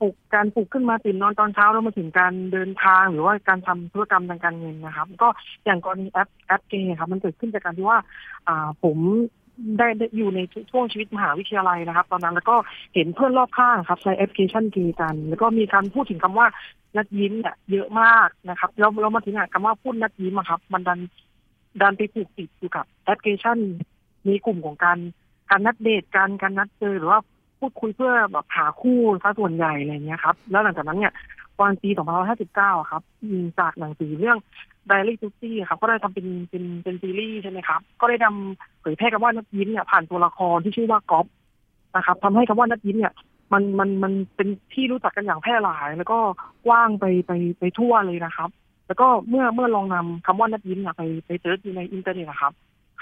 [0.00, 5.28] ปลุกการปลุกขึ้นมาตื่นนอนตอนเช้าแล้วมาถึงการเดินทางหรือว่าการทำธุรกรรมทางการเงินนะครับ ก็
[5.64, 7.98] อย่างกรณีแอปแอปเกย์ครับ มันเกิดขึ้นจากการที่ว่า
[8.48, 8.98] อ่าผม
[9.78, 10.40] ได้อยู่ใน
[10.70, 12.56] ช่วงชีวิตมหาวิทยาลัยนะครับ ตอนนั้นแล้วก็
[12.94, 16.46] เห็นเพื่อนรอบข้างครับใช้แอปพลิเคชันเกย์กัน แล้วก็มีการพูดถึงคำว่า
[16.96, 21.00] นัดยิ้มเนี่ยเยอะมากนะครับแล้วเรามาถึงคำว่าพูดนัดยิ้มครับ มันดัน
[21.80, 23.58] ดันไปผูกติดอยู่กับแอปพลิเคชัน
[24.26, 24.98] มีกลุ่มของการ
[25.50, 27.20] การนัดเดทกันการนัดเจอหรือว่า
[27.58, 31.12] พูดคุยเพื่อแบบหาคู่ซะส่วนใหญ่อะไรเงี้ยครับ แล้วหลังจากนั้นเนี่ย
[31.60, 31.90] วันปี
[32.40, 33.02] 2559 ครับ
[33.58, 34.38] จากหนังสือเรื่อง
[34.86, 41.26] ไดอารี่ตุ๊ดซี่ส์ครับ ก็ได้ทำเป็นเป็นเป็นซีรีส์ใช่ไหมครับ ก็ได้นำเผยแพร่คำว่านัดยิ้มเนี่ยผ่านตัวละครที่ชื่อว่ากอล์ฟ
[41.96, 43.12] นะครับทำให้คำว่านัดยิ้มเนี่ย
[43.52, 46.18] มันมันมันเป็นที่รู้จักกันอย่างแพร่หลาย แล้วก็
[46.66, 48.50] กว้างไปไปไปทั่วเลยนะครับ
[48.86, 52.52] แล้วก็เมื่อเมื่อลองนำคำว่านัดยิ้มเนี่ยไปไปเจอในอินเทอร์เน็ตนะครับ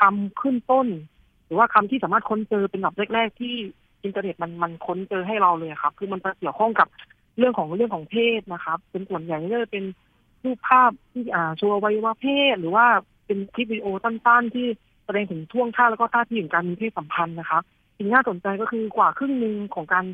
[0.01, 0.87] คำขึ้นต้น
[1.47, 3.55] หรือว่าคำที่สามารถค้นเจอเป็นแบบแรกๆที่
[4.05, 6.89] อินเทอร์เน็ตมันมันค้นเจอให้เราเลยครับ คือมันเกี่ยวข้องกับ
[7.39, 9.85] เรื่องของเรื่องของเพศนะครับ เป็นส่วนใหญ่ก็จะเป็น
[10.45, 12.87] รูปภาพที่อ่าโชว์อวัยวะเพศ หรือว่า
[13.27, 14.67] เป็นคลิปวิดีโอสั้นๆ ที่
[15.05, 17.63] แสดงถึงท่วงท่าแล้วก็ท่าทีของการมีเพศสัมพันธ์นะครับ
[17.97, 20.05] สิ่งน่าสนใจก็คือกว่าครึ่งหนึ่งของการ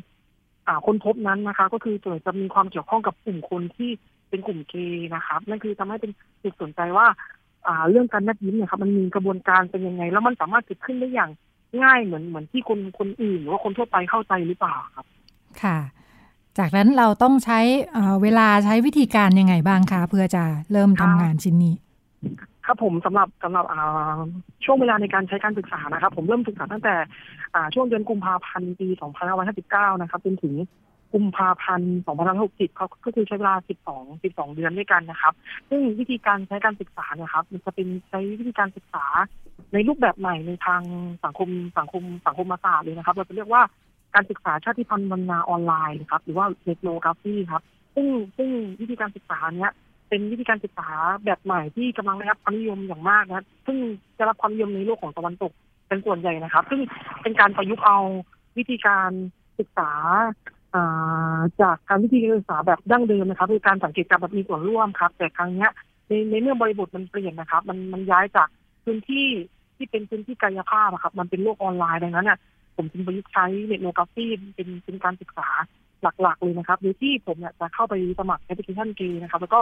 [0.67, 3.89] อ่าค้นพบนั้นนะคะ ก็คือส่วนจะมีความเกี่ยวข้องกับกลุ่มคนที่
[4.29, 6.11] เป็นกลุ่มเกย์นะครับนั่นคือทำให้เป็น
[6.43, 7.07] จุดสนใจว่า
[7.67, 11.31] อ่าเรื่องการนัดยิ้มเนี่ยครับมันมีกระบวนการเป็นยังไง แล้วมันสามารถเกิดขึ้นได้อย่าง
[11.83, 15.05] ง่ายเหมือนเหมือนที่คนคนอื่น หรือว่าคนทั่วไปเข้าใจหรือเปล่าครับ
[15.61, 15.77] ค่ะ
[16.59, 17.59] จากนั้นเราต้องใช้
[18.23, 21.75] เวลาใช้วิธีการยังไงบ้างคะเพื่อจะเริ่มทำงานชิ้นนี้
[22.65, 23.65] ครับผมสำหรับสำหรับ
[24.65, 26.95] ช่วงเวลาในการใช้การศึกษานะครับ ผมเริ่มศึกษาตั้งแต่
[27.73, 28.87] ช่วงเดือนกุมภาพันธ์ปี
[29.45, 30.53] 2559 นะครับจนถึง
[31.13, 31.95] กุมภาพันธ์
[32.37, 33.55] 2560เขาก็คือใช้เวลา
[33.89, 35.33] 12 12 เดือนด้วยกันนะครับ
[35.69, 39.05] ซึ่งวิธีการใช้การศึกษาเนี่ยครับ มันจะเป็นใช้วิธีการศึกษา
[39.73, 40.81] ในรูปแบบใหม่ในทาง
[41.23, 43.61] สังคมสังคมสังคมศาสตร์เลยนะครับ เราจะเรียกว่า
[44.15, 47.63] การศึกษาชาติพันธุ์วรรณาออนไลน์ครับ หรือว่าเทคโนโลยีครับ
[47.95, 49.73] ซึ่งซึ่งวิธีการศึกษาเนี้ย
[50.09, 50.87] เป็นวิธีการศึกษา
[51.25, 53.77] แบบใหม่ที่กำลังได้รับความนิยมอย่างมากนะซึ่ง
[54.17, 55.51] จะรับความนิยมในโลกของตะวันตก
[55.87, 56.81] เป็นส่วนใหญ่นะครับ ซึ่ง
[57.21, 57.97] เป็นการประยุกต์เอา
[58.57, 59.11] วิธีการ
[59.59, 59.91] ศึกษา
[61.61, 65.67] จากการวิธีการศึกษาแบบดั้งเดิมนะครับคือการสังเกตการแบบมีส่วนร่วมครับ แต่ครั้งนี้
[66.07, 68.47] ในในเมื่อบริบทมันเปลี่ยนนะครับ มันมันย้ายจาก
[68.83, 69.27] พื้นที่
[69.75, 72.37] ที่เป็นพื้นที่กายภาพครับ มันเป็นโลกออนไลน์ดังนั้นเนี่ย
[72.79, 75.47] ผมจึงประยุกต์ใช้ netnography เป็นเป็นการศึกษา
[76.21, 79.59] หลักๆ เลยนะครับโดยที่ผมเนี่ยจะเข้าไปสมัครแอปพลิเคชันเกย์นะครับ แล้วก็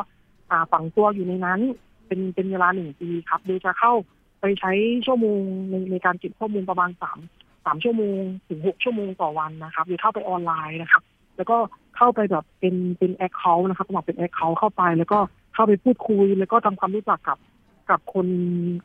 [0.72, 1.60] ฝังตัวอยู่ในนั้น
[2.08, 3.94] เป็นเป็นเวลาหนึ่งปีครับ โดยจะเข้า
[4.40, 4.72] ไปใช้
[5.06, 7.20] ชั่วโมงในในการเก็บข้อมูลประมาณสาม
[7.66, 11.04] สามชั่วโมงถึงหกชั่วโมงต่อวันนะครับหรือเข้าไปออนไลน์นะครับ
[11.38, 11.58] แล้วก็
[11.98, 15.20] เข้าไปแบบเป็นเป็น account นะครับสมัครเป็น account เข้าไป แล้วก็
[15.54, 17.38] เข้าไปพูดคุย แล้วก็ทำความรู้จักกับ
[17.92, 18.28] กับคน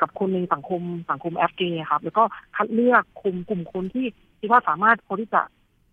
[0.01, 2.23] กับคนในสังคมสังคมแอปเกย์ครับ แล้วก็
[2.57, 4.07] คัดเลือกกลุ่มกลุ่มคนที่
[4.41, 5.43] คิดว่าสามารถพอที่จะ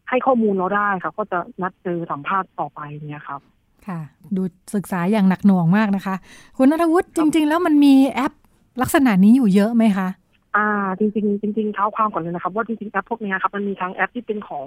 [0.10, 3.42] ให้ข้อมูลเราได้ครับ ก็จะนัดเจอสัมภาษณ์ต่อไปเนี่ยครับ
[3.88, 4.00] ค่ะ
[4.36, 4.44] ดู
[4.76, 6.16] ศึกษาอย่างหนักหน่วงมากนะคะ
[6.58, 8.34] คุณนัทวุฒิจริง ๆ แล้วมันมีแอป
[8.82, 10.08] ลักษณะนี้อยู่เยอะไหมคะ
[10.56, 10.68] อ่า
[11.00, 14.66] จริงๆจริงๆเท้าความก่อนเลยนะครับ ว่าจริงๆแอปพวกนี้ครับมันมีทั้งแอปที่เป็นของ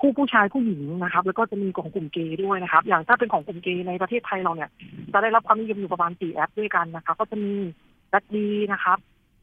[0.00, 4.70] คู่ผู้ชายผู้หญิงนะครับ แล้วก็จะมีของกลุ่มเกย์ด้วยนะครับ อย่างถ้าเป็นของกลุ่มเกย์ในประเทศไทยเราเนี่ย
[5.12, 7.52] จะได้รับความนิยมอยู่ประมาณสี่แอปด้วยกันนะครับ ก็จะมี
[8.08, 8.98] Jack'd นะครับ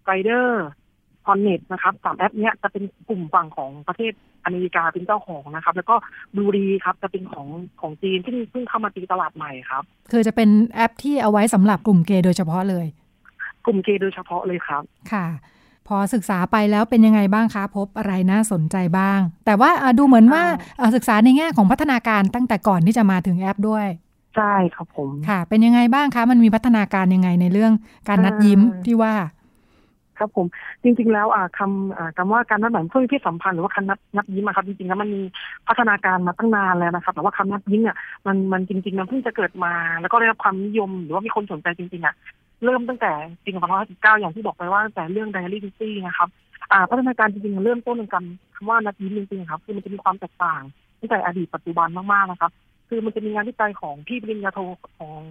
[0.05, 4.13] Grindr Hornet นะครับสามแอปเนี้ยจะเป็นกลุ่มฝั่งของประเทศ
[4.45, 5.95] อเมริกาเป็นเจ้าของนะครับ แล้วก็
[6.35, 7.47] Blued ครับจะเป็นของ
[7.81, 12.85] ของจีนที่เพิ่งเข้ามาตีตลาดใหม่ครับ คือจะเป็นแอปที่เอาไว้สำหรับกลุ่มเกย์โดยเฉพาะเลย
[13.65, 15.25] กลุ่มเกย์โดยเฉพาะเลยครับ ค่ะ
[15.87, 20.43] พอศึกษาไปแล้วเป็นยังไงบ้างคะ พบอะไรน่าสนใจบ้าง แต่ว่าดูเหมือนว่า
[20.95, 23.87] ศึกษาในแง่ของพัฒนาการตั้งแต่ก่อนที่จะมาถึงแอปด้วย
[24.35, 27.73] ใช่ครับผมค่ะ เป็นยังไงบ้างคะ มันมีพัฒนาการยังไงในเรื่อง
[28.07, 29.13] การนัดยิ้มที่ว่า
[30.19, 30.47] ครับผม
[30.83, 35.21] จริง ๆ แล้วอ่าคำอ่าคำว่าการนัดหมายเพื่อเพศสัมพันธ์หรือว่าคำนัดนัดยิ้มอะครับจริงๆแล้วมันมี
[35.67, 37.97] พัฒนาการมาตั้งนานแล้วนะครับ แต่ว่าคำนัดยิ้มเนี่ย
[38.27, 42.15] มันมันจริงๆมันเพิ่งจะเกิดมา แล้วก็ได้รับความนิยม หรือว่ามีคนสนใจจริงๆอะ
[42.63, 43.11] เริ่มตั้งแต่
[43.43, 43.49] ปี
[43.83, 46.29] 2519อย่างที่บอกไปว่าแต่เรื่องไดอารี่ตุ๊ดซี่ส์นะครับ
[46.71, 50.61] อ่าพัฒนาการจริงๆเริ่มต้นในการคำว่านัดยิ้มจริงๆครับคือมันจะมีความแตกต่าง
[50.99, 52.51] ตั้งแต่อดีตปัจจุบันมากๆนะครับ
[52.89, 54.59] คือมันจะมีงานวิจัยของพี่ปริญญาโท
[54.97, 55.21] ของ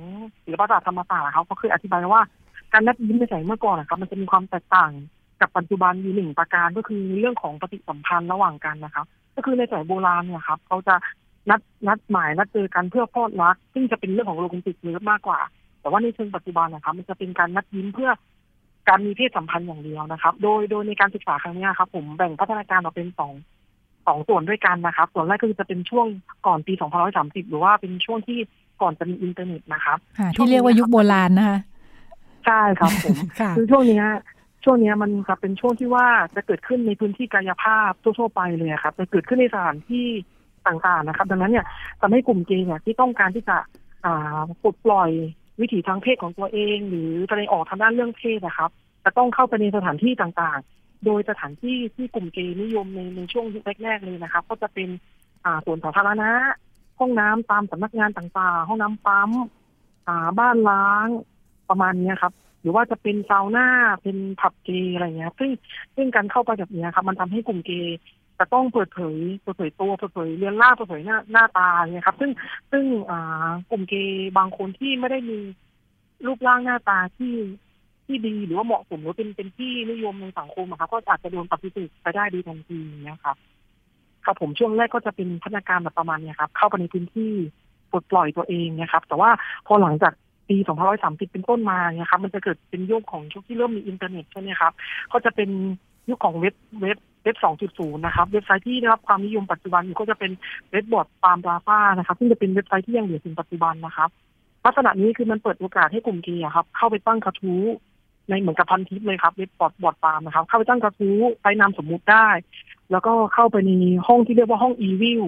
[0.45, 2.23] ศิลปศาสตร์ธรรมศาสตร์เขาเขาเคยอธิบายว่า
[2.73, 4.93] การนัดยิ้มในสมัยเมื่อก่อนนะครับ มันจะมีความแตกต่าง
[5.41, 10.95] กับปัจจุบันอยู่หนึ่งประการก็คือเรื่องของปฏิสัมพันธ์ระหว่างกันนะครับ ก็คือในสมัยโบราณเนี่ยครับเขาจะ
[11.51, 15.41] นัดนัดหมายนัดเจอกันเพื่อพลอดรัก ซึ่งจะเป็นเรื่องของ romantic love มากกว่า
[15.87, 18.11] แต่ว่าในเชิงปัจจุบันนะครับ มันจะเป็นการนัดยิ้มเพื่อ
[18.89, 23.33] การมีเพศสัมพันธ์อย่างเดียวนะครับ โดยโดยในการศึกษาครั้งนี้ครับ ผมแบ่งพัฒนาการออกเป็นสอง
[24.07, 26.07] สองส่วนด้วยกันนะครับ ส่วนแรกก็คือจะเป็นช่วง
[26.47, 26.73] ก่อนปี
[27.13, 28.39] 2530 หรือว่าเป็นช่วงที่
[28.83, 29.99] ก่อนจะมีอินเทอร์เน็ตนะครับ
[30.37, 31.59] ที่เรียกว่ายุคโบราณนะคะ
[32.47, 33.17] ใช่ครับผม
[33.57, 34.03] คือช่วงนี้
[34.65, 40.07] ช่วงนี้มันครับเป็นช่วงที่ว่าจะเกิดขึ้นในพื้นที่กายภาพทั่ว ๆ ไปเลยครับ จะเกิดขึ้นในสถานที่
[40.67, 41.67] ต่างๆนะครับ ดังนั้นเนี่ย
[42.01, 43.57] ทำให้กลุ่มเกย์เนี่ยที่ต้องการที่จะ
[44.05, 45.11] อ่าปลดปล่อย
[45.61, 48.71] วิถีทางเพศของตัวเอง หรือแสดงออกทางด้านเรื่องเพศนะครับ
[49.05, 54.89] จะต้องเข้าไปในสถานที่ต่างๆ โดยสถานที่ที่กลุ่มเกย์นิยมในในช่วงยุคแรกๆเลยนะครับ ก็จะเป็น
[55.45, 56.31] อ่าส่วนสาธารณะ
[56.99, 59.31] ห้องน้ำตามสำนักงานต่างๆ ห้องน้ำปั๊ม
[60.07, 61.09] อ่าบ้านล้าง
[61.69, 63.69] ประมาณนี้ครับหรือว่าจะเป็นซาวน่า
[64.03, 65.51] เป็นผับเกย์อะไรเงี้ย ซึ่ง
[65.97, 67.99] ซึ่งการเข้าไปแบบนี้ครับ มันทำให้กลุ่มเกย์
[68.39, 72.31] จะต้องเปิดเผยเปิดเผยตัวเปิดเผยเรียนล่าเปิดเผยหน้าหน้าตาเนี่ยครับ ซึ่ง
[72.71, 72.85] ซึ่ง
[73.71, 75.39] กลุ่มเกย์บางคนที่ไม่ได้มี
[76.27, 77.35] รูปร่างหน้าตาที่
[78.07, 83.37] ที่ดีหรือว่าเหมาะสมหรือเป็นเป็นที่นิยมในสังคมครับก็อาจจะโดนปฏิเสธไปได้ดีทันทีนะครับ
[84.25, 87.33] ครับผมช่วงแรกก็จะเป็นพัฒนาการแบบประมาณนี้ครับ เข้าไปในพื้นที่
[87.91, 89.31] ปลดปล่อยตัวเองนะครับ แต่ว่า
[89.67, 90.13] พอหลังจาก
[90.49, 90.57] ปี
[90.95, 94.73] 2530 เป็นต้นมาเนี่ยครับ มันจะเกิดเป็นยุคของชุกที่เริ่มมีอินเทอร์เน็ตใช่ไหมครับ
[95.13, 95.51] ก็จะเป็น
[96.09, 97.39] ยุคของเว็บเว็บ เว็บ
[97.71, 100.31] 2.0 นะครับ เว็บไซต์ที่ได้รับความนิยมปัจจุบันก็จะเป็น
[100.71, 104.09] เว็บบอร์ดปาล์มพลาซ่านะครับซึ่งจะเป็นเว็บไซต์ที่ยังเหลือถึงปัจจุบันนะครับ
[104.65, 107.63] ลักษณะนี้คือมันเปิดโอกาสให้กลุ่มเกย์ครับ เข้าไปตั้งกระทู้
[108.29, 112.29] ในเหมือนกับพันทิปเลยครับเว็บบอร์ดบอร์ดปาล์มนะครับ เข้าไปตั้งกระทู้ใช้นามสมมุติได้
[112.91, 113.71] แล้วก็เข้าไปใน
[114.07, 115.23] ห้องที่เรียกว่าห้องอีวิว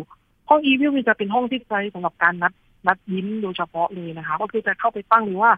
[0.49, 2.53] ห้องอีวิวจะเป็นห้องที่ใช้สำหรับการนัด
[2.87, 5.53] นัดยิ้มโดยเฉพาะเลยนะคะก็คือจะเข้าไปตั้งเลยว่า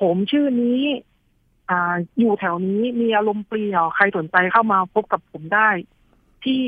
[0.00, 0.80] ผมชื่อนี้
[1.70, 5.68] อ่าอยู่แถวนี้มีอารมณ์เปลี่ยวใครสนใจเข้ามาพบกับผมได้
[6.44, 6.62] ที่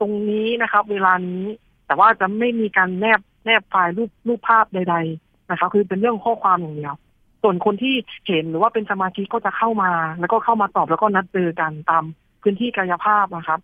[0.00, 1.44] ตรงนี้นะครับ เวลานี้
[1.86, 6.94] แต่ว่าจะไม่มีการแนบแนบไฟล์รูปรูปภาพใด ๆ นะครับ คือเป็นเรื่องข้อความอย่างเดียว
[7.42, 7.94] ส่วนคนที่
[8.26, 12.04] เห็นหรือว่าเป็นสมาชิกก็จะเข้ามา แล้วก็เข้ามาตอบแล้วก็นัดเจอกันตาม
[12.42, 13.60] พื้นที่กายภาพนะครับ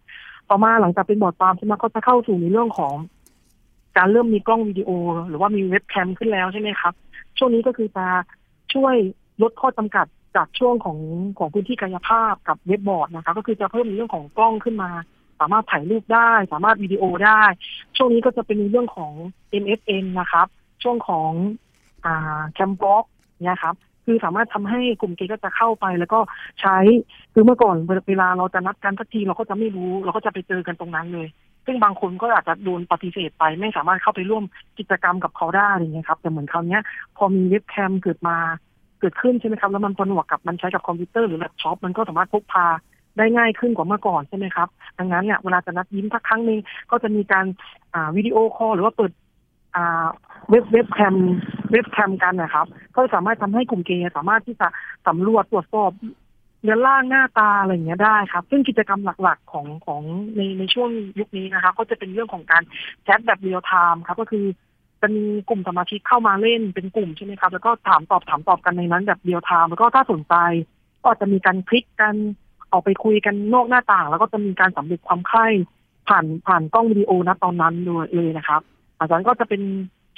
[0.49, 2.95] ต่อมาหลังจากเป็นบอร์ดปาล์มใช่ไหมก็จะเข้าสู่ในเรื่องของ
[3.97, 4.91] การเริ่มมีกล้องวิดีโอ
[5.29, 6.95] หรือว่ามีเว็บแคมขึ้นแล้วใช่ไหมครับ
[7.39, 8.07] ช่วงนี้ก็คือจะ
[8.75, 8.95] ช่วย
[9.43, 10.99] ลดข้อจำกัด จากช่วงของ
[11.39, 14.91] ของพื้นที่กายภาพกับเว็บบอร์ดนะคะ ก็คือจะเพิ่มในเรื่องของกล้องขึ้นมา
[15.41, 17.43] สามารถถ่ายรูปได้ สามารถวิดีโอได้
[17.97, 19.13] ช่วงนี้ก็จะเป็นเรื่องของ
[19.63, 20.47] MSN นะครับ
[20.83, 21.31] ช่วงของ
[22.05, 23.05] อ่าแคมบ็อก
[23.45, 26.21] เนี่ยครับคือสามารถทำให้กลุ่มเกย์ก็จะเข้าไปแล้วก็
[26.61, 26.77] ใช้
[27.33, 27.77] คือเมื่อก่อน
[28.09, 31.29] เวลาเราจะนัดกันสักทีเราก็จะไม่รู้ เราก็จะไปเจอกันตรงนั้นเลย
[31.67, 34.45] ซึ่งบางคนก็อาจจะโดนปฏิเสธไป ไม่สามารถเข้าไปร่วม
[34.79, 36.83] กิจกรรมกับเขาได้อย่างเงี้ยครับ แต่เหมือนคราวเนี้ย
[37.17, 38.37] พอมีเว็บแคมเกิดมา
[39.01, 42.67] เกิดขึ้นใช่ไหมครับ แล้วมันผนวกกับมันใช้กับคอมพิวเตอร์หรือแล็ปท็อปมันก็สามารถพกพา
[43.19, 46.59] ได้ง่ายขึ้นกว่าเมื่อก่อนใช่ไหมครับ ดังนั้นเนี่ยเวลาจะนัดยิ้มสักครั้งหนึ่ง
[46.91, 47.47] ก็จะมีการ
[47.95, 49.13] อ่า video call หรือว่าเปิด
[49.77, 50.07] อ่า
[50.51, 51.17] เว็บเว็บแคม
[51.71, 54.69] เว็บแคมกันนะครับ ก็สามารถทำให้กลุ่มเกย์สามารถที่จะ
[55.07, 55.93] สำรวจตรวจสอบ
[56.63, 60.03] เรือนร่างหน้าตาอะไรอย่างเงี้ยได้ครับ ซึ่งกิจกรรมหลักๆของของ
[60.37, 62.63] ในในช่วงยุคนี้นะคะก็จะเป็นเรื่องของการ
[63.05, 64.45] แชทแบบ real time ครับ ก็คือ
[65.01, 70.35] จะมีกลุ่มสมาชิกเข้ามาเล่นเป็นกลุ่มใช่ไหมครับ แล้วก็ถามตอบถามตอบกันในนั้นแบบ real time แล้วก็ถ้าสนใจ
[71.05, 72.15] ก็จะมีการคลิกกัน
[72.73, 75.47] ออกไปคุยกันนอกหน้าต่าง แล้วก็จะมีการสำเร็จความใคร่
[76.09, 78.61] ผ่านผ่านกล้องวิดีโอนะตอนนั้นด้วยเลยนะครับ
[78.99, 79.63] อาจารย์ก็จะเป็น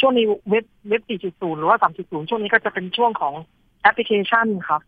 [0.00, 3.34] ช่วงในเว็บเว็บ 4.0 หรือว่า 3.0 ช่วงนี้ก็จะเป็นช่วงของ
[3.82, 4.80] แอปพลิเคชันครับ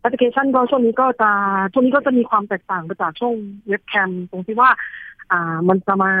[0.00, 1.30] แอปพลิเคชันก็ช่วงนี้ก็จะ
[1.72, 3.34] ช่วงนี้ก็จะมีความแตกต่างไปจากช่วง
[3.68, 4.70] เว็บแคมตรงที่ว่า
[5.30, 6.12] อ่ามันจะมา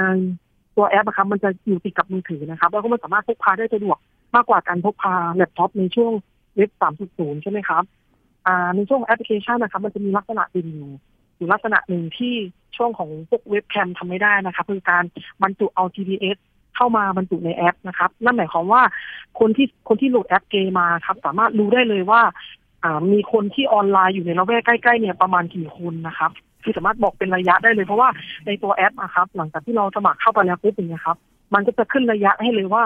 [0.76, 3.96] ตัวแอปนะครับมันจะอยู่ติดกับมือถือนะครับ แล้วก็มันสามารถพกพาได้สะดวก
[4.34, 6.12] มากกว่าการพกพาแล็ปท็อปในช่วง
[6.56, 6.70] เว็บ
[7.06, 7.82] 3.0ใช่ไหมครับ
[8.46, 10.90] อ่าในช่วงแอปพลิเคชันนะครับ มันจะมีลักษณะอื่นอยู่
[11.36, 12.34] อยู่ลักษณะหนึ่งที่
[12.76, 15.04] ช่วงของพวกเว็บแคมทำไม่ได้นะครับคือการ
[15.42, 16.36] บรรจุเอา GPS
[16.76, 18.82] เข้ามาบรรจุในแอปนะครับ นั่นหมายความว่า
[19.40, 22.22] คนที่คนที่โหลดแอปเกย์มาครับ สามารถรู้ได้เลยว่า
[23.12, 26.30] มีคนที่ออนไลน์อยู่ในละแวกใกล้ๆเนี่ยประมาณกี่คนนะครับ
[26.64, 28.08] คือสามารถบอกเป็นระยะได้เลย เพราะว่า
[28.46, 31.16] ในตัวแอปอะครับ หลังจากที่เราสมัครเข้าไปแล้วปุ๊บอย่างเงี้ยครับ
[31.54, 32.82] มันก็จะขึ้นระยะให้เลยว่า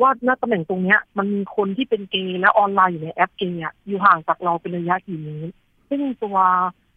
[0.00, 5.54] ว่าณตำแหน่งตรงเนี้ย มันมีคนที่เป็นเกย์และออนไลน์อยู่ในแอปเกย์อะอยู่ห่างจากเราเป็นระยะกี่เมตร
[5.88, 6.36] ซึ่งตัว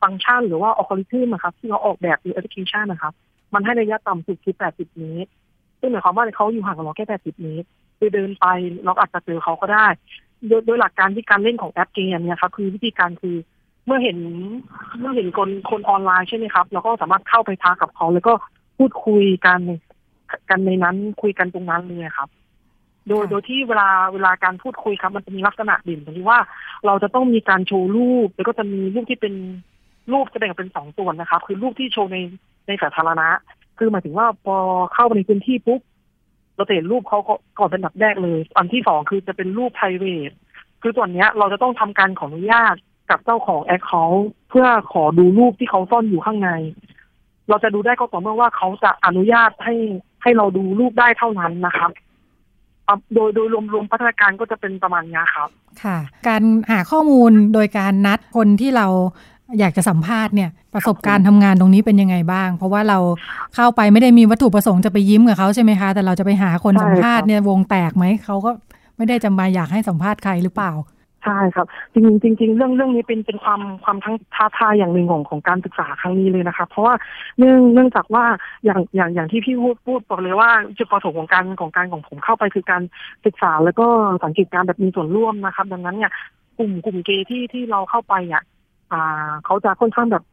[0.01, 3.13] ฟังก์ชันหรือว่าอัลกอริทึมนะครับที่เราออกแบบในแอปพลิเคชันนะครับ
[3.53, 5.31] มันให้ระยะต่ำสุดคือ 80 เมตร
[5.79, 8.45] ซึ่งหมายความว่าเขาอยู่ห่างกับเราแค่ 80 เมตรคือเดินไป
[8.85, 9.87] เราอาจจะเจอเขาก็ได้
[10.47, 13.35] โดยโดยหลักการที่การเล่นของแอปเกมเนี่ยครับคือวิธีการคือ
[13.87, 14.17] เมื่อเห็น
[14.99, 18.33] เมื่อเห็นคนคนออนไลน์ใช่ไหมครับเราก็สามารถเข้าไปทักกับเขา แล้วก็
[18.77, 19.59] พูดคุยกัน
[20.49, 22.29] กันในนั้นคุยกันตรงนั้นเลยครับ
[23.07, 26.39] โดยโดยที่เวลาเวลาการพูดคุยครับ มันจะมีลักษณะเด่นตรงที่ว่า
[26.85, 29.33] เราจะต้องมีการโชว์รูป แล้วก็จะมีรูปที่เป็น
[30.11, 32.17] รูปจะแบ่งเป็นสองส่วนนะครับ คือรูปที่โชว์ใน
[32.67, 33.27] ในสาธารณะ
[33.77, 34.55] คือหมายถึงว่าพอ
[34.93, 35.81] เข้าไปในพื้นที่ปุ๊บ
[36.55, 37.19] เราจะเห็นรูปเขา
[37.59, 40.31] ก่อนเป็นดับแรกเลย อันที่สองคือจะเป็นรูป p r i v a t
[40.81, 42.75] คือส่วนเนี้ยเราจะต้องทำการขออนุญาต
[43.09, 46.49] กับเจ้าของแอคเคาท์เพื่อขอดูรูปที่เขาซ่อนอยู่ข้างใน
[47.49, 49.75] เราจะดูได้ก็ต่อเมื่อว่าเขาจะอนุญาตให้
[50.23, 51.91] ให้เราดูรูปได้เท่านั้นนะครับ
[53.13, 55.49] โดยโดยรวมๆพัฒนาการก็จะเป็นประมาณนี้ครับ
[55.83, 58.87] ค่ะ การหาข้อมูลโดยการนัดคนที่เรา
[59.59, 62.99] อยากจะสัมภาษณ์เนี่ยประสบการณ์ทำงานตรงนี้เป็นยังไงบ้าง เพราะว่าเรา
[63.55, 68.51] เข้าไปไม่ได้มีวัตถุประสงค์จะไปยิ้มกับเขาใช่ไหมคะ แต่เราจะไปหาคนสัมภาษณ์เนี่ยวงแตกไหมเขาก็
[68.97, 70.71] ไม่ได้จะมาอยากให้สัมภาษณ์ใครหรือเปล่า
[71.27, 76.93] ใช่ครับ จริงจริงรงเรื่องเรื่องนี้เป็นเป็นความความทั้งท้าทายอย่างหนึ่งของของการศึกษาครั้งนี้เลยนะคะ เพราะว่า
[77.37, 78.25] เนื่องเนื่องจากว่า
[78.65, 82.81] อย่างอย่างอย่างที่พี่พูดพูดบอกเลยว่าจุดประสงค์ของการของการของผมเข้าไปคือการ
[83.25, 83.87] ศึกษาแล้วก็
[84.23, 86.11] สังเกตการแบบมีส่วนร่วมนะครับ ดังนั้นเนี่ย
[86.57, 88.43] กลุ่มกลุ่มเกย์ที่ที่เราเข้าไปอ่ย
[88.91, 90.23] อ่าเขาจะค่อนข้างแบบ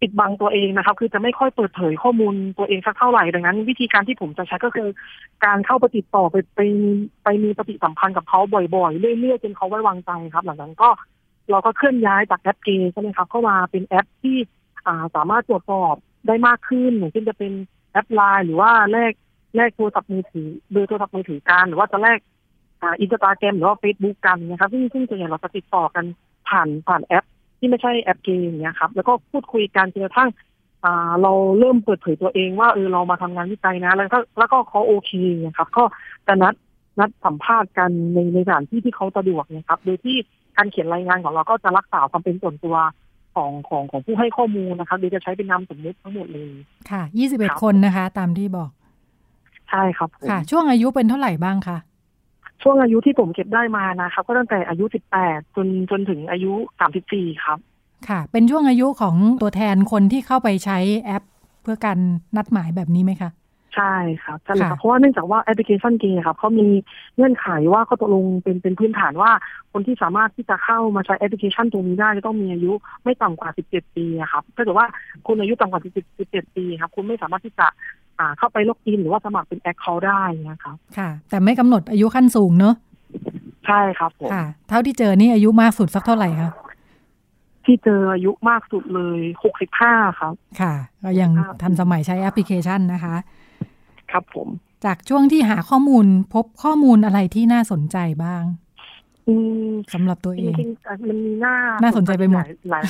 [0.00, 4.88] ปิดบังตัวเองนะครับ คือจะไม่ค่อยเปิดเผยข้อมูลตัวเองสักเท่าไหร่ดังนั้น วิธีการที่ผมจะใช้ก็คือ
[5.44, 6.60] การเข้าไปติดต่อไปไป
[7.24, 8.40] ไปมีปฏิสัมพันธ์กับเขา
[8.74, 10.90] บ่อยๆ เรื่อยๆจนเขาไว้วางใจครับ หลังจากนั้นก็
[11.50, 14.36] เราก็เคลื่อนย้ายจากแอปเกย์ใช่ไหมครับเข้ามาเป็นแอปที่
[14.86, 15.94] อ่าสามารถตรวจสอบ
[16.26, 17.52] ได้มากขึ้นอย่างเช่นจะเป็น
[17.92, 19.12] แอปไลน์หรือว่าแลก
[19.56, 22.18] แลกโทรศัพท์มือถือเบอร์โทรศัพท์มือถือกันหรือว่าจะแลก
[22.82, 26.04] อ่าอินสตาแกรมหรือว่าเฟซบุ๊กกันนะครับซึ่งซึ่งส่วนใหญ่เราจะติดต่อกัน
[26.48, 27.24] ผ่านผ่านแอป
[27.58, 30.30] ที่ไม่ใช่แอปเกมอย่างเงี้ยครับ แล้วก็พูดคุยกันจนกระทั่ง
[30.84, 35.12] อ่าเราเริ่มเปิดเผยตัวเองว่าเออเรามาทำงานวิจัยนะ แล้วก็แล้วก็เขาโอเค
[35.46, 35.84] นะครับก็
[36.26, 36.54] จะนัด
[36.98, 40.16] นัดสัมภาษณ์กันในในสถานที่ที่เขาสะดวกนะครับ โดยที่
[40.56, 42.76] การเขียนรายงานของเราก็จะรักษาความเป็นส่วนตัว
[43.34, 46.52] ของของของผู้ให้ข้อมูลนะครับโดยจะใช้เป็นนามสมมติทั้งหมดเลย
[46.90, 48.70] ค่ะ 21 คนนะคะ ตามที่บอก
[49.70, 51.78] ใช่ครับ ค่ะ ช่วงอายุเป็นเท่าไหร่บ้างคะ
[52.62, 54.84] ช่วงอายุที่ผมเก็บได้มานะครับ ก็ตั้งแต่อายุ
[55.20, 56.52] 18 จนจนถึงอายุ
[56.98, 57.58] 34 ครับ
[58.08, 61.24] ค่ะ เป็นช่วงอายุของตัวแทนคนที่เข้าไปใช้แอป
[61.62, 61.98] เพื่อการ
[62.36, 63.30] นัดหมายแบบนี้ไหมคะ
[63.78, 66.66] ใช่ครับใช่ครับเพราะว่าเนื่องจากว่าแอปพลิเคชันเกย์ครับเขามี
[67.16, 69.30] เงื่อนไขว่าเขาตกลงเป็นเป็นพื้นฐานว่า
[69.72, 72.72] คนที่สามารถที่จะเข้ามาใช้แอปพลิเคชันตรงนี้ได้จะต้องมีอายุ
[73.04, 74.86] ไม่ต่ำกว่า 17 ปีครับถ้าเกิดว่า
[75.26, 75.82] คุณอายุต่ำกว่า
[76.18, 77.66] 17 ปีครับคุณไม่สามารถที่จะ
[78.18, 82.74] อ่าเข้าไปล็อกอินหรือว่าสมัครเป็น account ได้นะครับค่ะ แต่ไม่กำหนดอายุขั้นสูงเนอะ
[83.66, 86.50] ใช่ครับผมค่ะ เท่าที่เจอนี่อายุมากสุดสักเท่าไหร่คะ
[87.68, 91.30] ทที่เจออายุมากสุดเลยหกสิบห้าครับ ค่ะ ก็ยัง
[91.62, 93.14] ทันสมัยใช้แอปพลิเคชันนะคะ
[94.12, 94.48] ครับผม
[94.84, 98.44] จากช่วงที่หาข้อมูลพบข้อมูลอะไรที่น่าสนใจบ้าง
[99.28, 99.34] อื
[99.70, 102.84] มสำหรับตัวจเองริงๆอะมันมีหน้าน่าสนใจไปหมดลายหลาย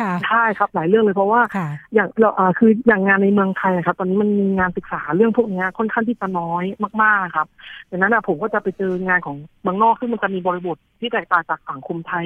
[0.00, 6.64] ค่ะใช่ครับหลายเรื่องเลยเพราะว่าค่ะอย่างเราอ่าคืออย่างงานในเมืองไทยอะครับ ตอนนี้มันมีงานศึกษาเรื่องพวกเนี้ยค่อนข้างที่จะน้อย
[7.02, 7.48] มากๆครับ
[7.90, 12.24] ดังนั้นอะผมก็จะไปเจองานของเมืองนอกซึ่งมันจะมีบริบทที่แตกต่างจากสังคมไทย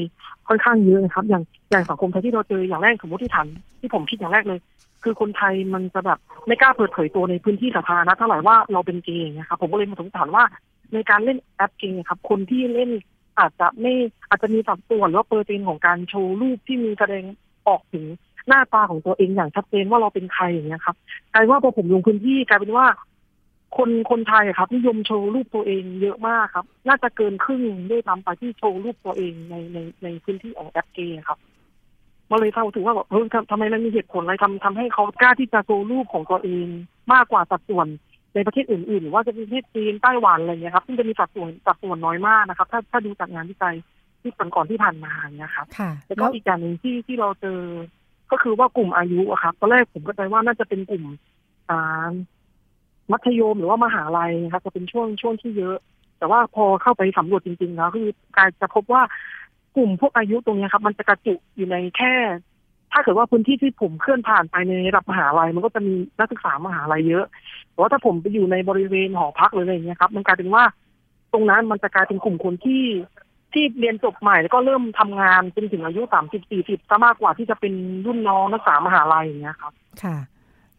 [0.48, 3.46] ค่อนข้างเยอะนะครับ อย่างอย่างสังคมไทยที่เราเจออย่างแรกสมมติที่ฐาน
[3.81, 4.59] ที่ผมคิดอย่างแรกเลย
[5.05, 10.45] คือคนไทยมันจะแบบไม่กล้าเปิดเผยตัวในพื้นที่สาธารณะเท่าไหร่ว่าเราเป็นเกย์นะครับผมก็เลยมาสงสัยว่า
[10.93, 12.91] ในการเล่นแอปเกย์ครับ คนที่เล่น
[13.38, 13.95] อาจจะไม่
[14.29, 17.25] อาจจะมีสัดส่วนหรือว่าเปอร์เซ็นต์ของการโชว์รูปที่มีแสดง
[17.69, 18.05] ออกถึง
[18.49, 20.97] หน้าตาของตัวเองอย่างชัดเจนว่าเราเป็นใครอย่างเงี้ยครับ
[21.35, 22.87] กลายว่าพอผมลงพื้นที่กลายเป็นว่า
[23.77, 31.38] คนคนไทยครับนิยมโชว์รูปตัวเองเยอะมากครับ น่าจะเกินครึ่งด้วยซ้ำไปที่โชว์รูปตัวเองในในในพื้นที่ของแอปเกย์ครับ
[32.33, 36.66] มาเลยเท่าถึงว่าแบบเฮ้ยทำทำไมมันมีเหตุผลอะไรทำทำให้เขากล้าที่จะโชว์รูปของตัวเอง
[37.12, 37.87] มากกว่าสัดส่วน
[38.35, 43.77] ในประเทศอื่นๆหรือว่าจะเป็นประเทศจีนไต้หวันอะไรเงี้ยครับซึ่งจะมีสัดส่วนสัดส่วนน้อยมากนะครับ ถ้าถ้าดูจากงานวิจัย
[44.21, 47.59] ที่ก่อนๆที่ผ่านมาเนี่ยครับค่ะแล้วก็อีกอย่างหนึ่งที่ที่เราเจอ
[48.33, 51.05] ก็คือว่ากลุ่มอายุอะครับตอนแรกผมก็ใจว่าน่าจะเป็นกลุ่ม
[51.71, 52.11] อ่า
[53.12, 55.77] มัธยมหรือว่ามหาลัยครับจะเป็นช่วงช่วงที่เยอะ
[56.18, 59.03] แต่ว่าพอเข้าไปสำรวจจริงๆแล้วคือการจะพบว่า
[59.77, 62.15] กลุ่มพวกอายุตรงนี้ครับ มันจะกระจุอยู่ในแค่
[62.93, 67.25] ถ้าเกิดว่าพื้นที่ที่ผมเคลื่อนผ่านไปในระดับมหาลัย มันก็จะมีนักศึกษามหาลัยเยอะ
[67.71, 70.65] แต่ว่าถ้าผมไปอยู่ในบริเวณหอพักหรืออะไรเงี้ยครับ มันกลายเป็นว่า
[71.33, 72.85] ตรงนั้นมันจะกลายเป็นกลุ่มคนที่
[73.53, 77.75] ที่เรียนจบใหม่แล้วก็เริ่มทำงานจนถึงอายุสามสิบสี่สิบซะมากกว่าที่จะเป็น
[78.07, 80.17] รุ่นน้องนักศึกษามหาลัยอย่างเงี้ยครับ ค่ะ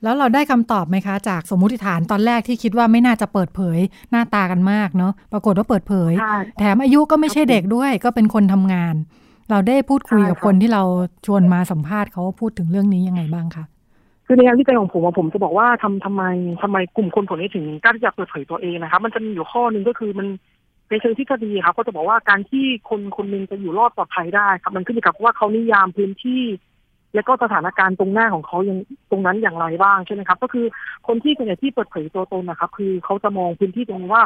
[0.04, 3.80] แล้วเราได้คำตอบไหมคะ จากสมมุติฐานตอนแรกที่คิดว่าไม่น่าจะเปิดเผย
[4.12, 8.96] หน้าตากันมากเนาะปรากฏว่าเปิดเผยใช่แถมอายุก็ไม่ใช่เด็กด้วย ก็เป็นคนทำงาน
[9.50, 10.84] เราได้พูดคุยกับใช่ครับคนที่เรา
[11.26, 13.66] ชวนมาสัมภาษณ์เขาพูดถึงเรื่องนี้ยังไงบ้างคะ
[14.26, 16.24] คือในงานวิจัยของผมอะผมจะบอกว่าทำทำไม
[16.62, 20.28] ทำไมกลุ่มคนกลุ่มนี้ถึงกล้าที่จะเปิดเผยตัวเองนะครับมันจะมีอยู่ข้อหนึ่งก็คือมัน
[20.90, 26.44] ในเชิงทฤษฎีครับก็จะบอกว่าการที่คนคนหนึ่งจะอยู่รอดปลอดภัยได้ครับมันขึ้นอยู่กับว่าเขานิยามพื้นที่
[27.16, 28.78] และก็สถานการณ์ตรงหน้าของเขายัง
[29.12, 30.66] ตรงนั้นอย่างไรบ้างใช่ไหมครับ ก็คือ
[31.08, 34.24] คนที่ส่วนที่เปิดเผยตัวตนนะครับ คือเขาจะมองพื้นที่ตรงนี้ว่า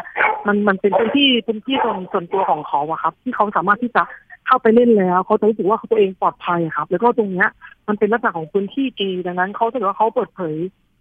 [0.47, 4.03] มันมันเป็นพื้นที่พื้นที่ส่วนส่วนตัวของเขาอะครับ ที่เขาสามารถที่จะ
[4.47, 7.49] เข้าไปเล่นแล้วเขาจะรู้สึกว่าตัวเองปลอดภัยครับ แล้วก็ตรงเนี้ย
[7.87, 10.55] มันเป็นลักษณะของพื้นที่เกย์ดังนั้นเขาถ้าเกิดว่าเขาเปิดเผย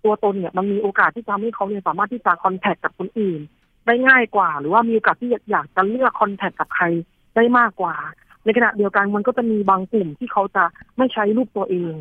[0.04, 3.40] ตัวตนเนี่ยมันมีโอกาสที่จะทำให้เขาเนี่ยสามารถที่จะคอนแทคกับคนอื่น
[3.86, 6.84] ได้ง่ายกว่า หรือว่ามีโอกาสที่อยากจะเลือกคอนแทคกับใคร
[7.36, 7.94] ได้มากกว่า
[8.46, 10.64] ในขณะเดียวกันมันก็จะมีบางกลุ่มที่เขาจะ
[10.98, 11.92] ไม่ใช้รูปตัวเอง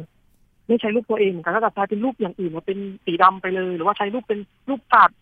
[0.68, 5.20] ไม่ใช้รูปตัวเองเหมือนกันก็จะใช้เป็นรูปอย่างอื่นมาเป็นสีดำไปเลย หรือว่าใช้รูปเป็นรูปสัตว์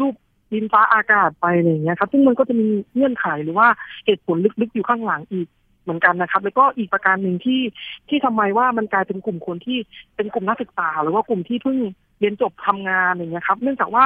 [0.00, 0.14] รูป
[0.52, 3.68] ดินฟ้าอากาศไปอะไรอย่างเงี้ยครับ ซึ่งมันก็จะมีเงื่อนไขหรือว่า
[4.06, 5.48] เหตุผลลึกๆอยู่ข้างหลังอีก
[5.84, 7.60] เหมือนกันนะครับ แล้วก็อีกประการหนึ่งที่
[8.08, 9.78] ที่ทำไมว่ามันกลายเป็นกลุ่มคนที่
[10.16, 11.78] เป็นกลุ่มนักศึกษาหรือว่ากลุ่มที่เพิ่ง
[12.20, 14.04] เรียนจบทำงานอย่างเงี้ยครับ เนื่องจากว่า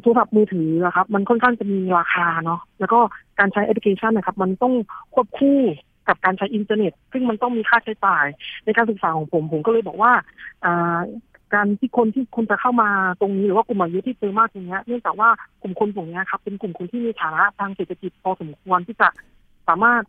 [0.00, 3.00] โทรศัพท์มือถืออะครับ มันค่อนข้างจะมีราคาเนาะแล้วก็
[3.38, 4.74] การใช้แอปพลิเคชันนะครับ มันต้อง
[5.14, 5.60] ควบคู่
[6.08, 8.26] กับการใช้อินเทอร์เน็ต ซึ่งมันต้องมีค่าใช้จ่าย
[8.64, 10.12] ในการศึกษาของผมผมก็เลยบอกว่า
[11.54, 12.88] การที่คนที่คุณจะเข้ามา
[13.20, 15.28] ตรงนี้หรือว่ากลุ่มอายุที่เจอมากตรงเนี้ยเนื่องจากว่า
[15.62, 19.08] กลุ่มคนกลุ่มนี้ครับเป็นกลุ่มคนที่มีฐานะทางเศรษฐกิจพอสมควรที่จะ
[19.68, 20.02] สามารถ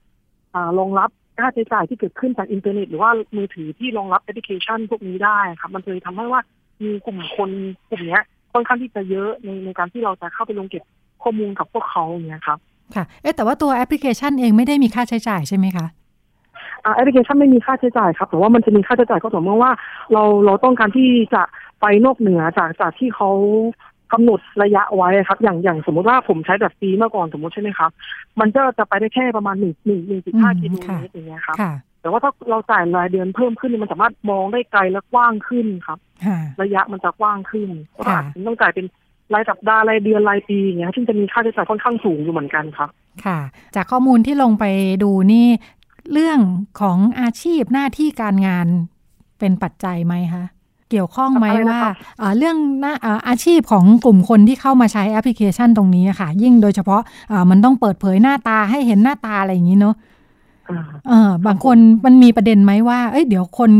[0.79, 6.41] รองรับค่าใช้จ่ายที่เกิดขึ้นจากอินเทอร์เน็ต หรือว่ามือถือที่รองรับแอปพลิเคชันพวกนี้ได้ครับ มันเลยทำให้ว่า
[6.83, 7.49] มีกลุ่มคน
[7.89, 10.83] กลุ่มเนี้ยค่อนข้างที่จะเยอะในในการที่เราจะเข้าไปลงเก็บ
[11.23, 12.57] ข้อมูลกับพวกเขาอย่างเงี้ยครับ
[12.95, 15.85] ค่ะเอ๊ะแต่ว่าตัวแอปพลิเคชันเองไม่ได้มีค่าใช้จ่ายใช่ไหมคะ
[16.83, 19.71] อ่าแอปพลิเคชันไม่มีค่าใช้จ่ายครับแต่ว่ามันจะมีค่าใช้จ่ายก็ต่อเมื่อว่า
[20.13, 21.43] เราเราต้องการที่จะ
[21.81, 23.29] ไปนอกเหนือจากจากที่เขา
[24.13, 27.91] กำหนดระยะไว้ครับ อย่างอย่างสมมติว่าผมใช้แบบฟรีเมื่อก่อนสมมติใช่ไหมครับ
[28.39, 38.85] มันก็จะไปได้แค่ประมาณหนึ่งหนึ่งหนึ่งจุดห้าอืมกิโลค่ะเมตรอย่างเงี้ยครับค่ะแต่ว่าถ้าเราจ่ายรายเดือนเพิ่มขึ้นมันสามารถมองได้ไกลและกว้างขึ้นครับค่ะระยะมันจะกว้างขึ้นก็ค่ะอาจจะต้องจ่ายเป็น
[39.33, 42.89] รายสัปดาห์รายเดือนรายปีอย่างเงี้ยซึ่งจะมีค่าใช้จ่ายค่อนข้างสูงอยู่เหมือนกันครับ
[43.25, 43.39] ค่ะ
[43.75, 44.65] จากข้อมูลที่ลงไป
[45.03, 45.47] ดูนี่
[46.13, 46.39] เรื่อง
[46.81, 48.67] ของอาชีพหน้าที่การงาน
[49.39, 50.45] เป็นปัจจัยไหมคะ
[50.89, 59.95] เกี่ยวข้องไหมอะไรนะว่าครับเอ่อเรื่องหน้าเอ่ออาชีพของกลุ่มคนที่เข้ามาใช้แอปพลิเคชันตรงนี้อะค่ะ ยิ่งโดยเฉพาะเอ่อมันต้องเปิดเผยหน้าตาให้เห็นหน้าตาอะไรอย่างนี้เนาะ
[60.69, 63.71] อ่าเออบางคนมันมีประเด็นไหมว่า เอ้ยเดี๋ยวคน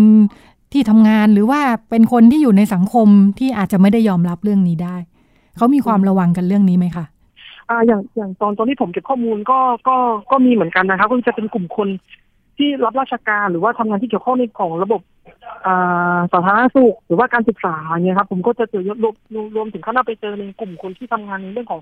[0.71, 3.07] ที่ทำงานหรือว่าเป็นคนที่อยู่ในสังคม
[3.39, 4.95] ที่อาจจะไม่ได้ยอมรับเรื่องนี้ได้
[5.57, 7.05] เขามีความระวังกันเรื่องนี้ไหมคะ
[7.69, 9.95] อ่าอย่างอย่างตอนตอนที่ผมเก็บข้อมูลก็ก็
[10.31, 11.87] ก็มีเหมือนกันนะครับ ก็จะเป็นกลุ่มคน
[12.57, 15.01] ที่รับราชการหรือว่าทำงานที่เกี่ยวข้องในของระบบ
[15.65, 19.15] อ่าสาธารณสุขหรือว่าการศึกษาเนี่ยครับผมก็จะเจอรวม
[19.55, 21.81] รวมถึงขั้นว่าไปเจอในกลุ่มคนที่ทำงานในเรื่องของ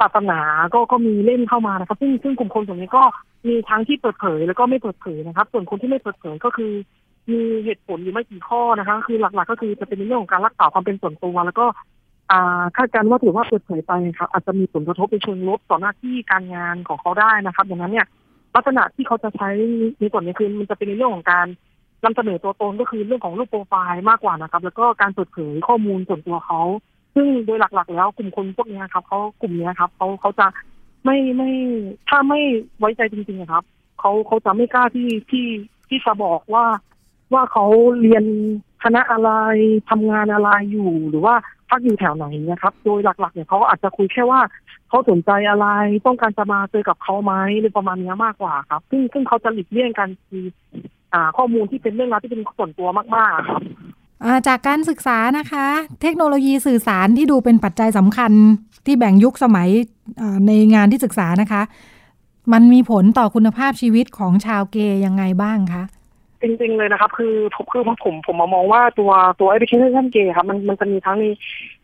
[0.00, 0.40] ศาสนา
[0.74, 3.02] ก็ก็มีเล่นเข้ามานะครับ ซึ่งซึ่งกลุ่มคนส่วนนี้ก็
[3.48, 6.72] มีทั้งที่เปิดเผยแล้วก็ไม่เปิดเผยนะครับ ส่วนคนที่ไม่เปิดเผยก็คือ
[7.30, 11.66] มีเหตุผลอยู่ไม่กี่ข้อนะคะคือหลักๆ ก็คือจะเป็นในเรื่องของการรักษาความเป็นส่วนตัวแล้วก็
[12.30, 18.06] อ่าคาดการณ์ว่าถือว่าเปิดเผยไปครับอาจจะมีผลกระทบในเชิงลบต่อหน้าที่การงานของเขาได้นะครับดังนั้นเนี่ย
[18.54, 19.50] ลักษณะที่เขาจะใช้
[19.98, 21.46] ในส่วนนี้คือมันจะเป็นในเรื่องของการ
[22.04, 26.60] นำเสนอตัวตนก็คือเรื่องของรูปโปรไฟล์มากกว่านะครับ แล้วก็การเปิดเผยข้อมูลส่วนตัวเขา
[27.14, 30.46] ซึ่งโดยหลักๆ แล้วกลุ่มคนพวกนี้ครับเขากลุ่มนี้ครับเขาเขาจะ
[31.04, 31.50] ไม่ไม่
[32.08, 32.40] ถ้าไม่
[32.78, 33.64] ไว้ใจจริงๆครับ
[34.00, 35.46] เขาเขาจะไม่กล้าที่ที่
[35.88, 36.64] ที่จะบอกว่า
[37.32, 37.66] ว่าเขา
[38.00, 38.24] เรียน
[38.84, 39.30] คณะอะไร
[39.90, 41.34] ทำงานอะไรอยู่หรือว่า
[41.70, 44.40] พักอยู่แถวไหนนะครับ โดยหลักๆเนี่ยเขาอาจจะคุยแค่ว่า
[44.88, 45.66] เขาสนใจอะไร
[46.06, 50.44] ต้องการจะมาเจอกับเขาไหมหรือประมาณนี้มากกว่าครับ ซึ่งซึ่งเขาจะหลีกเลี่ยงกันคือ
[51.14, 53.62] อ่า ข้อมูลที่เป็นเรื่องราวที่เป็นส่วนตัวมากๆครับ
[54.48, 55.66] จากการศึกษานะคะ
[56.02, 58.32] เทคโนโลยีสื่อสารที่ดูเป็นปัจจัยสำคัญ
[58.86, 59.68] ที่แบ่งยุคสมัย
[60.46, 61.62] ในงานที่ศึกษานะคะ
[62.52, 65.82] มันมีผลต่อคุณภาพชีวิตของชาวเกย์ยังไงบ้างคะ
[66.42, 69.10] จริงๆเลยนะครับ คือผมคือผมผมมามองว่าตัว
[69.40, 71.24] ตัวแอปพลิเคชันเกย์ครับมันมันจะมีทั้งใน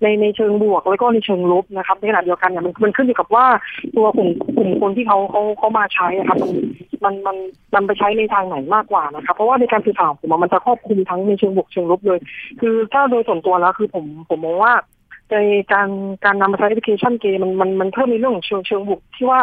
[0.03, 3.47] ในในเชิงบวก แล้วก็ในเชิงลบนะครับในขณะเดียวกันเนี่ยมันมันขึ้นอยู่กับว่า
[3.97, 6.39] ตัวกลุ่มกลุ่มคนที่เขาเขาเขามาใช้อะครับ
[7.05, 7.37] มันมัน
[7.75, 12.19] มันไปใช้ในทางไหนมากกว่านะครับ เพราะว่าในการสื่อสารผมมันจะครอบคลุมทั้งในเชิงบวกเชิงลบเลย
[12.61, 14.73] คือถ้าโดยส่วนตัวแล้วคือผมผมมองว่า
[15.33, 15.37] ใน
[15.73, 15.89] การ
[16.25, 19.41] การนำมาใช้แอปพลิเคชันเกย์มันมันมันเพิ่มในเรื่องของเชิงเชิงบวกที่ว่า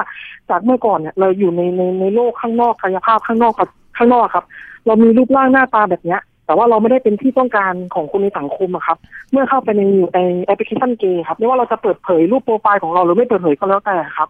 [0.50, 4.46] จากเมื่อก่อนเนี่ยเราอยู่ในในในโลกข้างนอกกายภาพข้างนอกกับ ข้างนอกครับ
[4.86, 8.98] เรามีรูปร่างหน้าตาแบบเนี้ย แต่ว่าเราไม่ได้เป็นที่ต้องการของคนในสังคมอะครับ
[9.32, 14.30] เมื่อเข้าไปในอยู่ในแอปพลิเคชันเกย์ครับไม่ว่าเราจะเปิดเผยรูปโปรไฟล์ของเราหรือไม่เปิดเผยก็แล้วแต่ครับ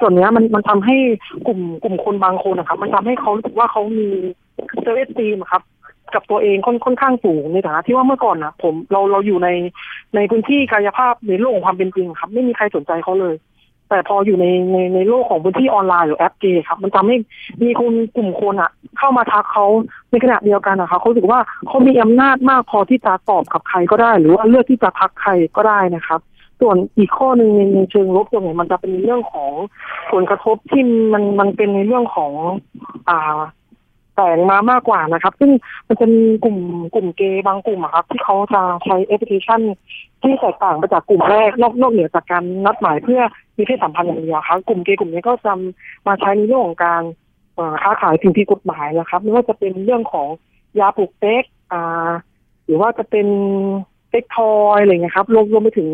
[0.00, 0.96] ส่วนนี้มันมันทำให้
[1.46, 4.08] กลุ่มกลุ่มคนบางคนนะครับ มันทำให้เขารู้สึกว่าเขามี
[4.82, 5.62] self-esteem ครับ
[6.14, 9.48] กับตัวเองค่อนค่อนข้างสูงในฐานะที่ว่าเมื่อก่อนนะผมเราเราอยู่ใน
[10.14, 13.34] ในพื้นที่กายภาพในโลกของความเป็นจริงครับ ไม่มีใครสนใจเขาเลย
[13.90, 17.16] แต่พออยู่ในในในโลกของพื้นที่ออนไลน์หรือแอปเกย์ครับ มันทำให้
[17.62, 19.66] มีคนกลุ่มคนอะ เข้ามาทักเขา
[20.10, 26.20] ในขณะเดียวกันนะคะเขาถือว่าเขามีอำนาจมากพอที่จะตอบกับใครก็ได้ หรือว่าเลือกที่จะทักใครก็ได้นะครับ
[26.60, 29.50] ส่วนอีกข้อหนึ่งในในเชิงลบตรงนี้มันจะเป็นเรื่องของ
[30.12, 30.82] ผลกระทบที่
[31.12, 32.32] มันมันเป็นในเรื่องของ
[33.08, 33.38] อ่า
[34.14, 35.50] แสงมามากกว่านะครับ ซึ่ง
[35.88, 36.58] มันจะมีกลุ่ม
[36.94, 39.60] กลุ่มเกย์บางกลุ่มอะครับ ที่เขาจะใช้แอปพลิเคชัน
[40.22, 43.20] ที่แตกต่างไปจากกลุ่มแรกนอกนอกเหนือจากการนัดหมายเพื่อ
[43.56, 45.52] มีเพศสัมพันธ์อย่างเดียวครับกลุ่มเกย์กลุ่มนี้ก็จะ
[46.06, 47.02] มาใช้ในเรื่องของการ
[47.82, 50.28] ค้าขายสิ่งผิดกฎหมายนะครับไม่ว่าจะเป็นเรื่องของ
[50.80, 52.10] ยาปลุกเซ็กอ่า
[52.64, 53.26] หรือว่าจะเป็น
[54.08, 55.88] เซ็กทอยอะไรเงี้ยครับรวมรวมไปถึง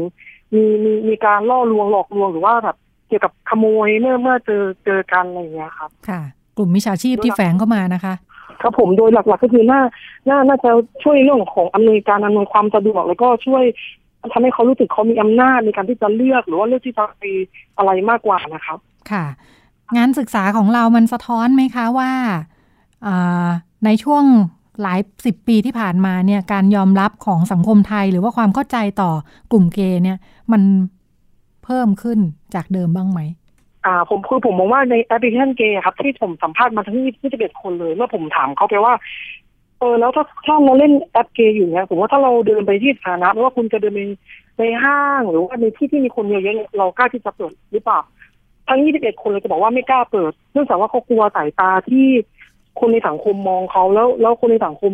[0.54, 2.76] มีมีมีการล่อลวงหลอกลวงหรือว่าแบบ
[3.08, 6.22] เกี่ยวกับขโมยเมื่อเมื่อเจอเจอกันอะไรอย่างเงี้ยครับ ค่ะ
[6.58, 8.14] กลุ่มมิจฉาชีพที่แฝงเข้ามานะคะ
[8.62, 9.80] ครับผมโดยหลักๆก็คือน่า
[10.28, 10.70] น่าน่าจะ
[11.04, 13.64] ช่วยเรื่องของอำนวยการอำนวยความสะดวกแล้วก็ช่วย
[14.32, 17.24] ทำให้เขารู้สึกเขามีอำนาจในการที่จะเลือกหรือว่าเลือกที่จะไป
[17.76, 18.78] อะไรมากกว่านะครับ
[19.10, 19.24] ค่ะ
[19.96, 22.10] งานศึกษาของเรามันสะท้อนไหมคะว่า
[23.06, 23.48] อ่า
[23.84, 24.24] ในช่วง
[24.82, 29.10] หลายสิบปีที่ผ่านมาเนี่ยการยอมรับของสังคมไทย หรือว่าความเข้าใจต่อ
[29.52, 30.18] กลุ่มเกย์เนี่ย
[30.52, 30.62] มัน
[31.64, 32.18] เพิ่มขึ้น
[32.54, 33.20] จากเดิมบ้างไหม
[33.86, 38.94] อ่าผมคือผมมองว่าในแอปพลิเคชันเกย์ครับ ที่ผมสัมภาษณ์มาทั้งยี่สิบเอ็ดคนเลย เมื่อผมถามเขาไปว่า
[39.80, 44.00] เออแล้วถ้าถ้าเราเล่นแอปเกย์อยู่เนี่ยผมว่าถ้าเราเดินไปที่สาธารณะไม่ว่าคุณจะเดินไป
[44.58, 48.00] ในห้างหรือว่าในที่ที่มีคนเยอะๆเรากล้าที่จะเปิดหรือเปล่า
[48.68, 52.06] ทั้ง21คนเลยจะบอกว่าไม่กล้าเปิด เนื่องจากว่าเขากลัวสายตาที่
[52.80, 54.92] คนในสังคมมองเขาแล้ว แล้วคนในสังคม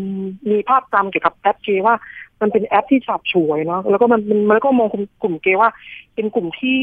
[0.51, 1.95] มีภาพจำเกี่ยวกับแอปเกย์ว่า
[2.41, 4.21] มันเป็นแอปที่ฉับฉวยเนาะแล้วก็มัน
[4.51, 5.71] มันก็มองกลุ่มกลุ่มเกย์ว่า
[6.15, 6.81] เป็นกลุ่มที่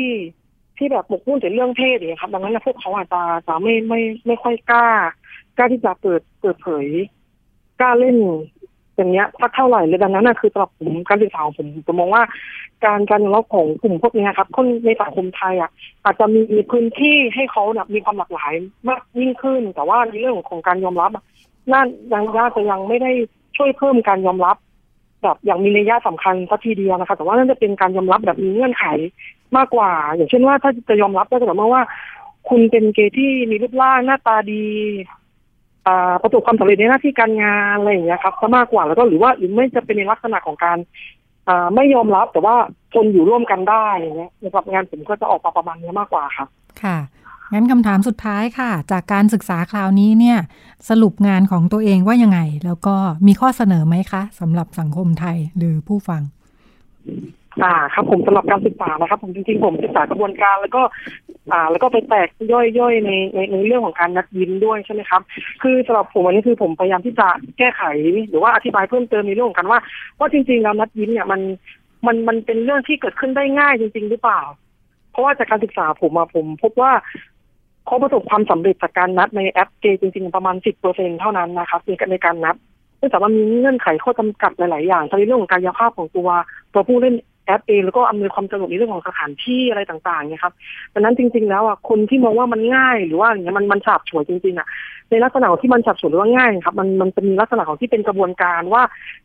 [0.79, 4.87] ที่แบบหมกมุ่นแต่เรื่องเพศอย่างเงี้ยครับดังนั้นพวกเขาอาจจะจะไม่ไม่ไม่ค่อยกล้า
[5.57, 6.87] กล้าที่จะเปิดเปิดเผย
[7.81, 8.17] กล้าเล่น
[8.95, 12.23] อย่างเงี้ยสักเท่าไหร่เลยดังนั้นนะคือสำหรับผมการศึกษาของผมผมมองว่า
[12.85, 15.71] การการรับของกลุ่มพวกนี้ครับคนในสังคมไทยอะ
[16.05, 18.53] อาจจะมีพื้นที่ให้เขาเนี่ยมีความหลากหลาย
[18.87, 21.11] มากยิ่งขึ้น แต่ว่าในเรื่องของการยอมรับ
[21.71, 21.81] น่า
[22.13, 23.11] ยังน่าจะยังไม่ได้
[23.57, 24.57] ช่วยเพิ่มการยอมรับ
[25.23, 28.85] แบบอย่างมีนัยยะสำคัญสักทีเดียวนะคะ แต่ว่าน่าจะเป็นการยอมรับแบบมีเงื่อนไข
[29.57, 31.83] มากกว่า อย่างเช่นว่าถ้าจะยอมรับก็จะแบบว่า
[32.49, 34.65] คุณเป็นเกย์ที่มีรูปร่างหน้าตาดี
[35.87, 40.77] อ่าประสบความสำเร็จในหน้าที่การงานอะไรอย่างเงี้ยครับซะมากกว่าแล้วก็หรือว่าหรือไม่จะเป็นในลักษณะของการ
[41.47, 42.55] อ่าไม่ยอมรับแต่ว่า
[42.93, 46.47] ทนอยู่ร่วมกันได้อย่างเงี้ยสำหรับงานผมก็จะออกมาประมาณนี้มากกว่าครับ
[46.83, 46.97] ค่ะ
[47.53, 50.37] งั้นคำถามสุดท้ายค่ะ จากการศึกษาคราวนี้เนี่ย
[50.89, 52.95] สรุปงานของตัวเองว่ายังไง แล้วก็
[53.27, 56.21] มีข้อเสนอไหมคะสำหรับสังคมไทยหรือผู้ฟัง
[57.63, 60.81] อ่าครับผมสำหรับการศึกษานะครับ ผมจริงๆผมศึกษากระบวนการแล้วก็
[61.51, 65.21] อ่า แล้วก็ไปแตกย่อยๆในในในเรื่องของการนัดยิ้มด้วยใช่ไหมครับ
[65.61, 67.27] คือสำหรับผมอันนี้คือผมพยายามที่จะ
[67.57, 67.81] แก้ไข
[68.29, 69.79] หรือว่าอธิบายเพิ่มเติมในเรื่องของการว่า
[70.19, 71.41] ว่าจริงๆแล้วนัดยิ้มเนี่ยมัน
[72.05, 74.41] มันมันเป็นเรื่องที่เกิดขึ้นได้ง่ายจริง ๆ หรือเปล่า
[75.11, 76.91] เพราะว่าจากการศึกษาผมอะผม พบว่า
[77.89, 82.55] เขาประสบความสำเร็จจากการนัดในแอปเกจริง ๆ ประมาณสิบเปอร์เซ็นเท่านั้นนะครับในการในการนัด
[82.97, 86.29] เนื่องจากมันมีเงื่อนไขข้อจำกัดหลาย ๆ อย่างทั้งในเรื่องของการยาภาพของตัว
[86.73, 87.15] ตัวผู้เล่น
[87.45, 90.53] แอปเองแล้วก็อำนวยความสะดวกในเรื่องของสถานที่อะไรต่างๆเนี่ยครับ
[90.93, 94.67] ดังนั้นจริง ๆ แล้วอะคนที่มองว่ามันง่ายหรือว่าอย่างเงี้ยมันมันฉาบฉวยจริงๆอะ
[95.09, 98.83] ในลักษณะที่มันฉาบฉวยหรือว่าง่ายครับมันมันจะมีลักษณะของที่เป็นกระบวนการว่า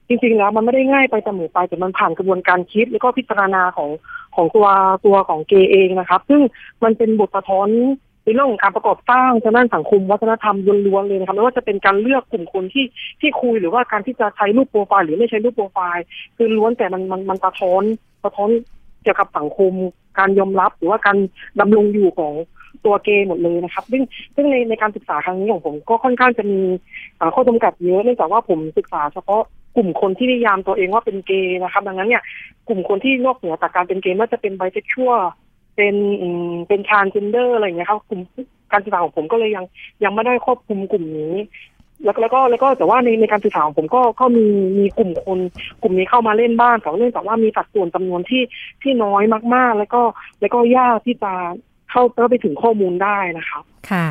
[0.09, 3.91] จริง ๆ แล้วมันไม่ได้ง่ายไปเสมอไปแต่มันผ่านกระบวนการคิด แล้วก็พิจารณาของ
[4.37, 4.67] ของตัว
[5.07, 6.41] ตัวของเกเองนะครับ ซึ่ง
[6.85, 7.69] มันเป็นบทสะท้อน
[8.25, 10.57] ในเรื่องของการประกอบสร้างทางด้านสังคมวัฒนธรรม
[10.87, 12.85] ล้วนๆเลยนะครับไม่ว่าจะเป็นการเลือกกลุ่มคนที่
[13.21, 16.05] ที่คุยหรือว่าการที่จะใช้รูปโปรไฟล์หรือไม่ใช้รูปโปรไฟล์
[16.37, 17.83] คือล้วนแต่มันมันมันสะท้อน
[18.25, 18.49] สะท้อน
[19.03, 19.73] เกี่ยวกับสังคม
[20.19, 21.17] การยอมรับหรือว่าการ
[21.61, 22.33] ดำรงอยู่ของ
[22.85, 24.03] ตัวเกย์หมดเลยนะครับ ซึ่ง
[24.35, 26.61] ซึ่งในในการศึกษาครั้งนี้ของผมก็ค่อนข้างจะมี
[27.35, 29.43] ข้อจำกัดเยอะเนื่องจากว่าผมศึกษาเฉพาะ
[29.77, 32.23] กลุ่มคนที่นิยามตัวเองว่าเป็นเกย์นะครับ ดังนั้นเนี่ย
[32.69, 35.21] กลุ่มคนที่นอกเหนือจากการเป็นเกย์ไม่ว่าจะเป็นไบเซ็กชวล
[35.77, 35.95] เป็น
[36.69, 38.21] เป็น transgender อะไรอย่างเงี้ยครับกลุ่ม
[38.73, 39.65] การศึกษาของผมก็เลยยัง
[40.05, 41.35] ยังไม่ได้ครอบคลุมกลุ่มนี้
[42.05, 44.47] แล้วแล้วก็แล้วก็แต่ว่าในในการศึกษาของผมก็ก็มี
[44.79, 45.39] มีกลุ่มคน
[45.83, 48.43] กลุ่มนี้เข้ามาเล่นบ้างแต่เนื่องจากว่ามีสัดส่วนจำนวนที่
[48.83, 49.23] ที่น้อย
[49.55, 50.03] มากๆ แล้วก็
[50.41, 51.33] แล้วก็ยากที่จะ
[51.95, 54.07] เข้าไปถึงข้อมูลได้นะครับค่ะ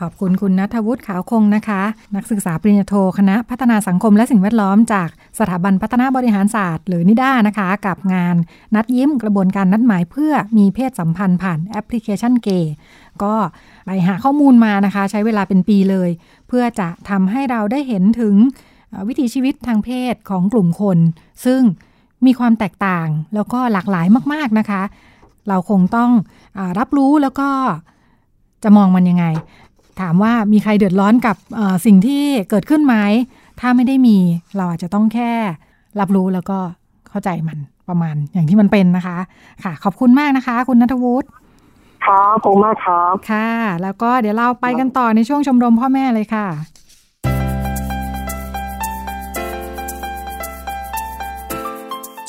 [0.00, 1.82] ขอบคุณคุณนัทวุฒิขาวคงนะคะ
[2.16, 5.08] นักศึกษาปริญญาโทคณะพัฒนาสังคมและสิ่งแวดล้อมจาก
[5.38, 8.36] สถาบันพัฒนาบริหารศาสตร์ หรือนิด้านะคะ กับงาน
[8.74, 12.74] นัดยิ้มกระบวนการนัดหมายเพื่อมีเพศสัมพันธ์ผ่านแอปพลิเคชันเกย์
[13.22, 13.34] ก็
[13.86, 16.10] ไปหาข้อมูลมานะคะ ใช้เวลาเป็นปีเลย
[16.48, 18.34] เพื่อจะทำให้เราได้เห็นถึง
[19.08, 20.98] วิถีชีวิตทางเพศของกลุ่มคน
[21.44, 21.60] ซึ่ง
[22.26, 24.82] มีความแตกต่างแล้วก็หลากหลายมาก ๆ นะคะ
[25.48, 26.10] เราคงต้อง
[26.58, 27.48] อรับรู้แล้วก็
[28.64, 29.26] จะมองมันยังไง
[30.00, 31.36] ถามว่ามีใครเดือดร้อนกับ
[31.86, 32.94] สิ่งที่เกิดขึ้นไหม
[33.60, 34.16] ถ้าไม่ได้มี
[34.56, 35.32] เราอาจจะต้องแค่
[36.00, 36.58] รับรู้แล้วก็
[37.08, 39.18] เข้าใจมันประมาณอย่างที่มันเป็นนะคะ
[39.64, 41.28] ค่ะ ขอบคุณมากนะคะ คุณนัทวุฒิ
[42.04, 43.50] ครับขอบคุณมากครับค่ะ
[43.82, 46.46] แล้วก็เดี๋ยวเราไปกันต่อในช่วงชมรมพ่อแม่เลยค่ะ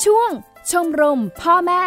[0.04, 0.30] ช่วง
[0.70, 1.82] ชมรมพ่อแม่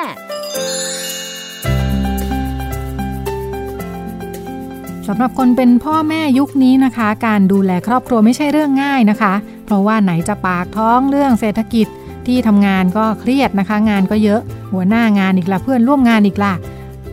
[5.16, 9.34] ำหรับคนเป็นพ่อแม่ยุคนี้นะคะ การดูแลครอบครัวไม่ใช่เรื่องง่ายนะคะ
[9.66, 11.88] เพราะว่าไหนจะปากท้องเรื่องเศรษฐกิจ
[12.28, 14.42] ที่ทำงานก็เครียดนะคะ งานก็เยอะ
[14.74, 16.54] หัวหน้างานอีกละเพื่อนร่วมงานอีกละ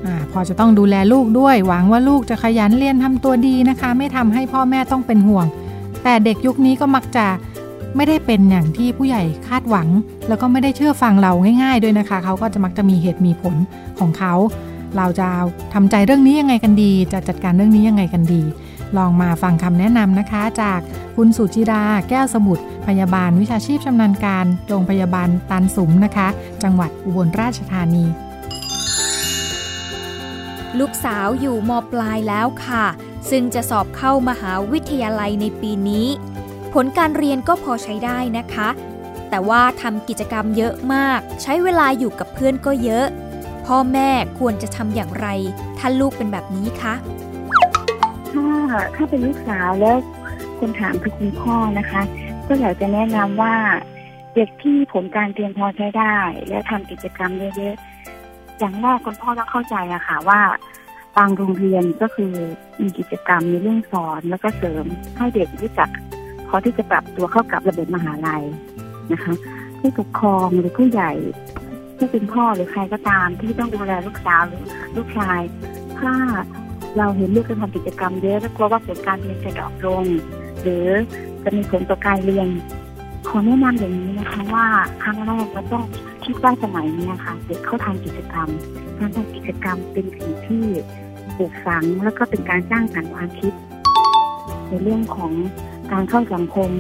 [0.05, 5.47] อพอจะต้องดูแลลูกด้วย หวังว่าลูกจะขยันเรียนทำตัวดีนะคะ ไม่ทำให้พ่อแม่ต้องเป็นห่วง
[6.03, 7.27] แต่เด็กยุคนี้ก็มักจะ
[7.97, 9.89] ไม่ได้เป็นอย่างที่ผู้ใหญ่คาดหวัง
[10.29, 11.33] แล้วก็ไม่ได้เชื่อฟังเรา
[11.63, 13.55] ง่าย ๆ ด้วยนะคะ เขาก็จะมักจะมีเหตุมีผล
[13.99, 14.35] ของเขา
[14.97, 15.29] เราจะ
[15.75, 18.43] ทำใจเรื่องนี้ยังไงกันดี จะจัดการเรื่องนี้ยังไงกันดี
[18.97, 20.81] ลองมาฟังคำแนะนำนะคะ จาก
[21.17, 26.29] คุณสุจิราแก้วสมุทรพยาบาลวิชาชีพชำนาญการโรงพยาบาลตันสุมนะคะ
[26.63, 28.05] จังหวัดอุบลราชธานี
[30.79, 32.87] ลูกสาวอยู่มปลายแล้วค่ะ
[33.31, 36.07] ซึ่งจะสอบเข้ามหาวิทยาลัยในปีนี้
[36.73, 38.69] ผลการเรียนก็พอใช้ได้นะคะ
[39.31, 43.07] แต่ว่าทำกิจกรรมเยอะมาก ใช้เวลาอยู่กับเพื่อนก็เยอะ
[43.75, 45.29] พ่อแม่ควรจะทำอย่างไร
[45.79, 46.95] ถ้าลูกเป็นแบบนี้คะ
[48.33, 48.47] ถ้า
[48.95, 49.97] ถ้าเป็นลูกสาวแล้ว
[50.59, 52.03] คุณถามคือคุณพ่อนะคะ
[52.47, 53.55] ก็อยากจะแนะนำว่า
[54.35, 56.17] เด็กที่ผลการเรียนพอใช้ได้
[56.49, 60.41] และทำกิจกรรมเยอะๆอย่างแรกคุณพ่อต้องเข้าใจอะค่ะว่า
[61.17, 62.33] บางโรงเรียนก็คือ
[62.81, 64.85] มีกิจกรรมในเรื่องสอนแล้วก็เสริม
[65.17, 65.91] ให้เด็กรู้จัก
[66.49, 68.45] พอที่จะปรับตัวเข้ากับระบบมหาลัย
[69.13, 69.33] นะคะ
[69.79, 71.13] ผู้ปกครองหรือผู้ใหญ่
[72.01, 74.65] ที่เป็นพ่อหรือใครก็ตามที่ต้องดูแลลูกสาวหรือ
[74.97, 75.41] ลูกชาย
[75.99, 76.13] ถ้า
[76.99, 80.05] เราเห็นลูกจะทำกิจกรรมเยอะแล้วกลัวว่าผลการเรียนจะดรอปลง
[80.63, 80.87] หรือ
[81.45, 82.49] จะมีผลต่อการเรียน
[83.29, 84.67] ขอแนะนำอย่างนี้นะคะว่า
[85.03, 85.85] ครั้งแรกเราต้อง
[86.25, 88.49] คิดว่าสมัยนี้ค่ะเด็กเข้าทำกิจกรรม
[88.99, 90.65] การทำกิจกรรมเป็นสิ่งที่
[91.37, 93.53] ปลูกฝังแล้วก็เป็นการสร้างสรรค์ความคิด
[94.69, 95.33] ในเรื่องของ
[95.93, 96.71] การเข้าสังคม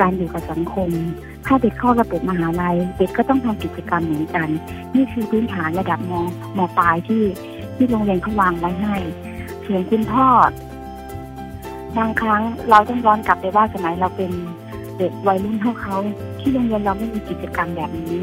[0.00, 0.90] การอยู่กับสังคม
[1.50, 4.48] ถ้าเด็กเข้าระบบมหาลัย เด็กก็ต้องทำกิจกรรมเหมือนกัน
[4.94, 6.12] นี่คือพื้นฐานระดับม
[6.56, 7.24] มปลายที่
[7.76, 8.96] ที่โรงเรียนเขาวางไว้ให้
[9.66, 10.26] ส่วนคุณพ่อ
[11.96, 14.30] บางครั้งเราต้องย้อนกลับไปว่าสมัยเราเป็น
[14.98, 15.96] เด็กวัยรุ่นเท่าเขา
[16.40, 18.20] ที่โรงเรียนเราไม่มีกิจกรรมแบบนี้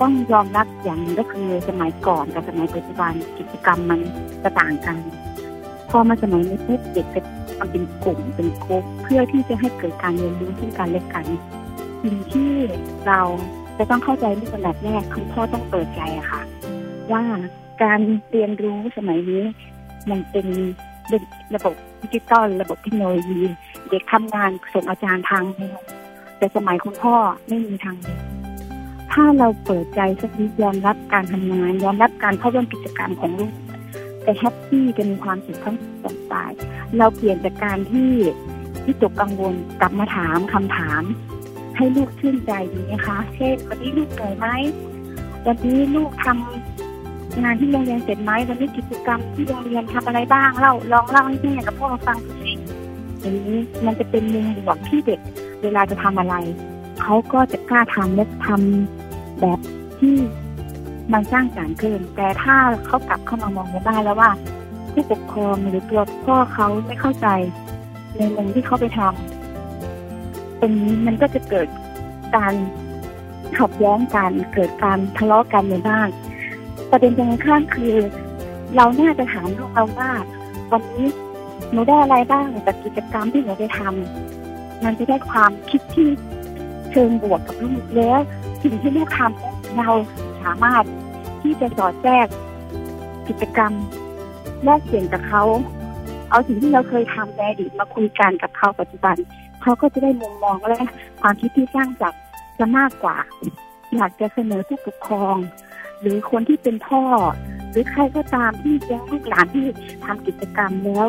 [0.00, 4.00] ต้องยอมรับอย่างนึงก็คือสมัยก่อนกับสมัยปัจจุบันกิจกรรมมัน
[4.42, 4.96] จะต่างกัน
[5.90, 6.58] พอมาสมัยนี้
[6.94, 7.20] เด็กจะ
[7.56, 11.26] ทำเป็นกลุ่มเป็นกลุ่มเพื่อที่จะให้เกิดการเรียนรู้ซึ่งกันและกัน
[12.04, 12.52] สิ่งที่
[13.06, 13.20] เรา
[13.78, 16.42] จะต้องเข้าใจในขนาดแรกคือพ่อต้องเปิดใจอะค่ะ
[17.12, 17.24] ว่า
[17.82, 18.00] การ
[18.30, 19.44] เรียนรู้สมัยนี้
[20.10, 20.46] มันเป็น
[21.54, 23.40] ระบบดิจิตอลระบบเทคโนโลยี
[23.88, 25.78] เด็กทำงานส่งอาจารย์ทางเดียว
[26.38, 27.16] แต่สมัยคุณพ่อ
[27.48, 28.20] ไม่มีทางเดียว
[29.12, 33.52] ถ้าเราเปิดใจสักนิดยอมรับการทำงาน ยอมรับการเข้าร่วมกิจกรรมของลูก
[34.22, 36.52] แต่แฮปปี้จะมีความสุขทั้งสองฝ่าย
[36.98, 38.12] เราเปลี่ยนจากการที่
[38.84, 41.02] ที่จบกังวลกลับมาถามคำถาม
[41.76, 44.46] ให้ลูกชื่นใจดีนะคะ เช่น วันนี้ลูกเหนื่อยไหม
[45.46, 52.52] วันนี้ลูกทำงานที่โรงเรียนเสร็จไหมวันนี้กิจกรรมที่โรงเรียนทำอะไรบ้างเล่าลองเล่าให้แม่กับพ่อฟังดูสิ
[53.20, 55.20] อย่างนี้มันจะเป็นมุมบวกที่เด็ก
[55.62, 56.34] เวลาจะทำอะไร
[57.00, 59.58] เขาก็จะกล้าทำและทำแบบ
[59.98, 60.16] ที่
[61.12, 62.56] มันสร้างสรรค์ขึ้นแต่ถ้า
[62.86, 64.30] เขากลับเข้ามามองในบ้านแล้วว่า
[64.92, 67.26] ผู้ปกครองหรือตัวพ่อเขาไม่เข้าใจ
[68.16, 69.33] ในมุมที่เขาไปทำต
[70.64, 71.68] รงนี้มันก็จะเกิด
[72.36, 72.54] การ
[73.58, 76.08] ขัดแย้งกันเกิดการทะเลาะกันในบ้าน
[76.90, 77.94] ประเด็นตรงข้างคือ
[78.76, 80.10] เราน่าจะถามลูกเราว่า
[80.72, 81.08] วันนี้
[81.72, 86.08] หนูได้อะไรบ้างจากกิจกรรมที่หนูไปทำมันจะได้ความคิดที่
[86.90, 88.20] เชิงบวกกับลูกแล้ว
[88.62, 89.90] สิ่งที่ลูกทำเรา
[90.42, 90.84] สามารถ
[91.42, 92.26] ที่จะสอดแทรก
[93.28, 93.72] กิจกรรม
[94.64, 95.44] แลกเปลี่ยนกับเขา
[96.30, 99.16] เอาสิ่งที่เราเคยทำในอดีตมาคุยกันกับเขาปัจจุบัน
[99.64, 100.78] เขาก็จะได้มุมมองและ
[101.20, 102.22] ความคิดที่สร้างสรรค์
[102.58, 103.16] จะมากกว่า
[103.94, 105.36] อยากจะเสนอผู้ปกครอง
[106.00, 107.02] หรือคนที่เป็นพ่อ
[107.70, 109.66] หรือใครก็ตามที่เลี้ยงลูกหลานที่
[110.04, 111.06] ทำกิจกรรมแล้ว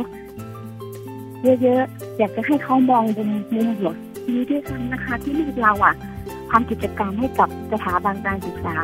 [1.62, 3.96] เยอะๆอยากจะให้เขามองมุมมุมบวก
[4.28, 5.96] นี้ด้วยกันนะคะ ที่ลูกเราอะ
[6.52, 8.78] ทำกิจกรรมให้กับสถาบันการศึกษา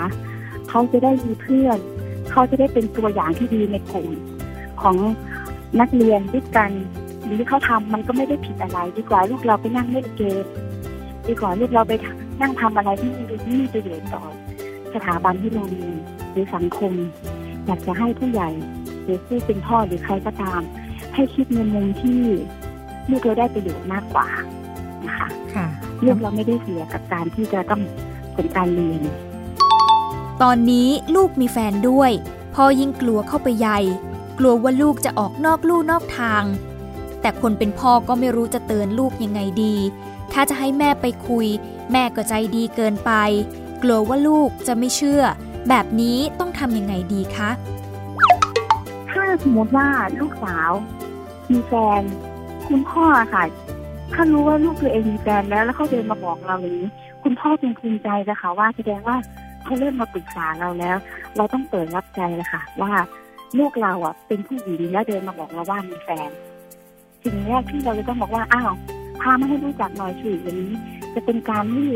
[0.70, 1.78] เขาจะได้มีเพื่อน
[2.32, 4.10] เขาจะได้เป็นตัวอย่างที่ดีในกลุ่ม
[4.82, 4.96] ของ
[5.80, 6.72] นักเรียนด้วยกัน
[7.34, 10.46] หรือเขาทำมันก็ไม่ได้ผิดอะไร ดีกว่าลูกเราไปนั่งเล่นเกม
[11.28, 11.94] ดีกว่าลูกเราไป
[12.42, 14.24] นั่งทำอะไรที่มีที่มีประโยชน์ต่อ
[14.94, 15.94] สถาบันที่โรงเรียน
[16.32, 16.94] หรือสังคม
[17.66, 18.50] อยากจะให้ผู้ใหญ่
[19.04, 20.62] หรือผู้เป็นพ่อหรือใครก็ตาม
[21.14, 22.22] ให้คิดในมุมที่
[23.10, 24.28] ลูกเราได้ประโยชน์มากกว่า
[25.06, 25.68] นะคะค่ะ
[26.06, 27.82] ลูกเราไม่ได้เสียกับการที่จะต้อง
[28.36, 29.02] ผลการเรียน
[30.42, 32.12] ตอนนี้ลูกมีแฟนด้วย
[32.56, 33.80] พ่อยิ่งกลัวเข้าไปใหญ่
[34.40, 36.44] กลัวว่าลูกจะออกนอกลู่นอกทาง
[37.22, 39.76] แต่คนเป็นพ่อก็ไม่รู้จะเตือนลูกยังไงดี
[40.34, 41.48] ถ้าจะให้แม่ไปคุย
[41.92, 43.12] แม่ก็ใจดีเกินไป
[43.84, 45.24] กลัวว่าลูกจะไม่เชื่อ
[45.70, 47.50] แบบนี้ต้องทำยังไงดีคะ
[49.10, 49.88] ถ้าสมมติว่า
[50.20, 50.72] ลูกสาว
[51.52, 52.02] มีแฟน
[52.68, 53.44] คุณพ่อค่ะ
[54.14, 56.90] ถ้ารู้ว่าลูกตัวเองมีแฟนแล้วแล้วเขาเดินมาบอกเราอย่างนี้
[57.24, 59.18] คุณพ่อเป็นภูมิใจเลยค่ะว่าแสดงว่า
[59.64, 60.98] เขาเริ่มมาปรึกษาเราแล้ว
[61.36, 62.92] เราต้องเปิดรับใจเลยค่ะ ว่า
[63.60, 66.30] ลูกเราอะเป็นผู้หญิงแล้วเดินมาบอกเราว่ามีแฟน
[67.24, 68.72] สิ่งแรกที่เราจะต้องบอกว่าอ้าว
[69.22, 70.74] พามาให้รู้จักหน่อยสิอย่างนี้
[71.14, 71.90] จะเป็นการที่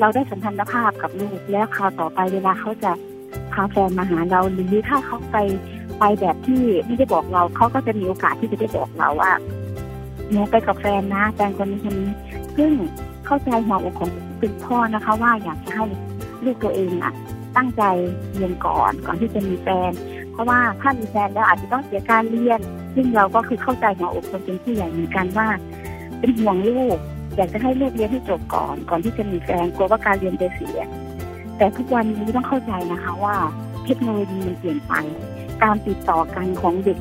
[0.00, 2.92] เราได้สัมพันธภาพกับลูกแล้วคราวต่อไปเวลาเขาจะ
[3.52, 5.36] พาแฟนมาหาเราหรือถ้าเขาไป
[5.98, 9.32] ไปแบบที่ไม่ได้บอกเราเขาก็จะมีโอกาสที่จะได้บอกเราว่า
[10.30, 12.10] หนูไปกับแฟนนะแฟนคนนี้คนนี้
[12.56, 12.72] ซึ่ง
[13.26, 15.84] เข้าใจหัวอกของเป็นพ่อนะคะ ว่าอยากจะให้
[16.44, 17.12] ลูกตัวเองอะ
[17.56, 17.82] ตั้งใจ
[18.34, 19.92] เรียนก่อนก่อนที่จะมีแฟน
[20.32, 22.60] เพราะว่าถ้ามีแฟนแล้วอาจจะต้องเสียการเรียน
[22.94, 25.48] ซึ่งเราก็คือเข้าใจหัวอกคนเป็นผู้ใหญ่เหมือนกันว่า
[26.18, 26.98] เป็นห่วงลูก
[27.36, 30.80] อยากจะให้ลูกเรียนให้จบก่อน ก่อนที่จะมีแฟนกลัวว่าการเรียนจะเสีย
[31.58, 33.36] แต่ทุกวันนี้ต้องเข้าใจนะคะว่า
[33.84, 34.94] เทคโนโลยีมันเปลี่ยนไป
[35.62, 36.98] การติดต่อกันของเด็ก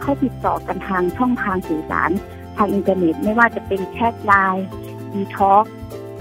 [0.00, 2.10] เขาติดต่อกันทางช่องทางสื่อสาร
[2.56, 4.66] ทางอินเทอร์เน็ตไม่ว่าจะเป็นแชทไลน์
[5.12, 5.64] BeeTalk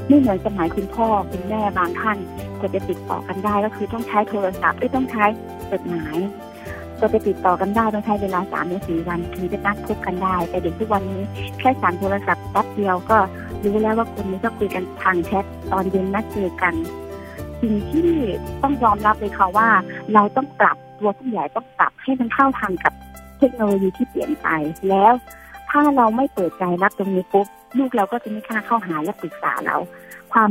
[0.07, 2.18] ไม่เหมือนสมัยคุณพ่อคุณแม่บางท่าน
[2.59, 5.26] กว่าจะติดต่อกันได้ก็คือต้องใช้โทรศัพท์ไม่ต้องใช้
[5.72, 6.18] จดหมาย
[7.02, 11.22] กว่าจะติดต่อกันได้ต้องใช้เวลาสามถึงสี่วันถึงจะนัดพบกันได้ แต่เด็กทุกวันนี้
[11.60, 13.18] แค่สารโทรศัพท์แป๊บเดียวก็
[13.64, 16.74] รู้แล้วว่าคนนี้ก็คุยกันทางแชทตอนเย็นนัดเจอกัน
[17.62, 18.10] สิ่งที่
[18.62, 19.68] ต้องยอมรับเลยค่ะว่า
[20.14, 22.93] เราต้องปรับตัวผู้ใหญ่ต้องปรับให้มันเข้าทางกับ
[23.39, 24.47] เทคโนโลยีที่เปลี่ยนไป
[24.89, 25.14] แล้ว
[25.70, 27.47] ถ้าเราไม่เปิดใจรับตรงนี้ปุ๊บ
[27.78, 29.76] ลูกเราก็จะไม่กล้าเข้าหาและปรึกษาเรา
[30.34, 30.49] ความ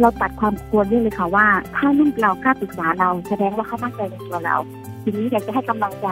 [0.00, 4.56] เราตัดความกลัวรื่องเลยค่ะว่า ถ้าลูกเรากล้าปรึกษาเราแสดงว่าเขามั่นใจในตัวเรา
[5.04, 6.08] ทีนี้อยากจะให้กำลังใจ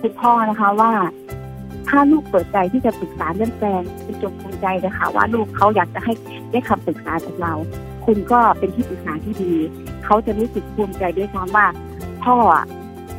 [0.00, 0.92] คุณพ่อนะคะว่า
[1.88, 6.12] ถ้าลูกเปิดใจที่จะปรึกษาเรื่องแฟนเป็นจงภูมิใจเลยค่ะว่าลูกเขาอยากจะให้
[6.52, 7.52] ได้คำปรึกษาจากเรา
[8.06, 9.54] คุณก็เป็นที่ปรึกษาที่ดี
[10.04, 11.66] เขาจะรู้สึกภูมิใจด้วยซ้ำว่า
[12.24, 12.36] พ่อ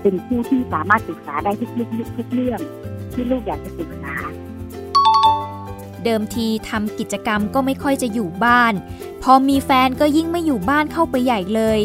[0.02, 2.60] เป็นผู้ที่สามารถปรึกษาได้ทุกเรื่องทุกเรื่อง
[3.14, 4.16] ที่ลูกอยากจะปรึกษา
[6.04, 8.74] เดิมทีทำกิจกรรมก็ไม่ค่อยจะอยู่บ้าน
[9.24, 11.80] พอมีแฟนก็ยิ่งไม่อยู่บ้านเข้าไปใหญ่เลย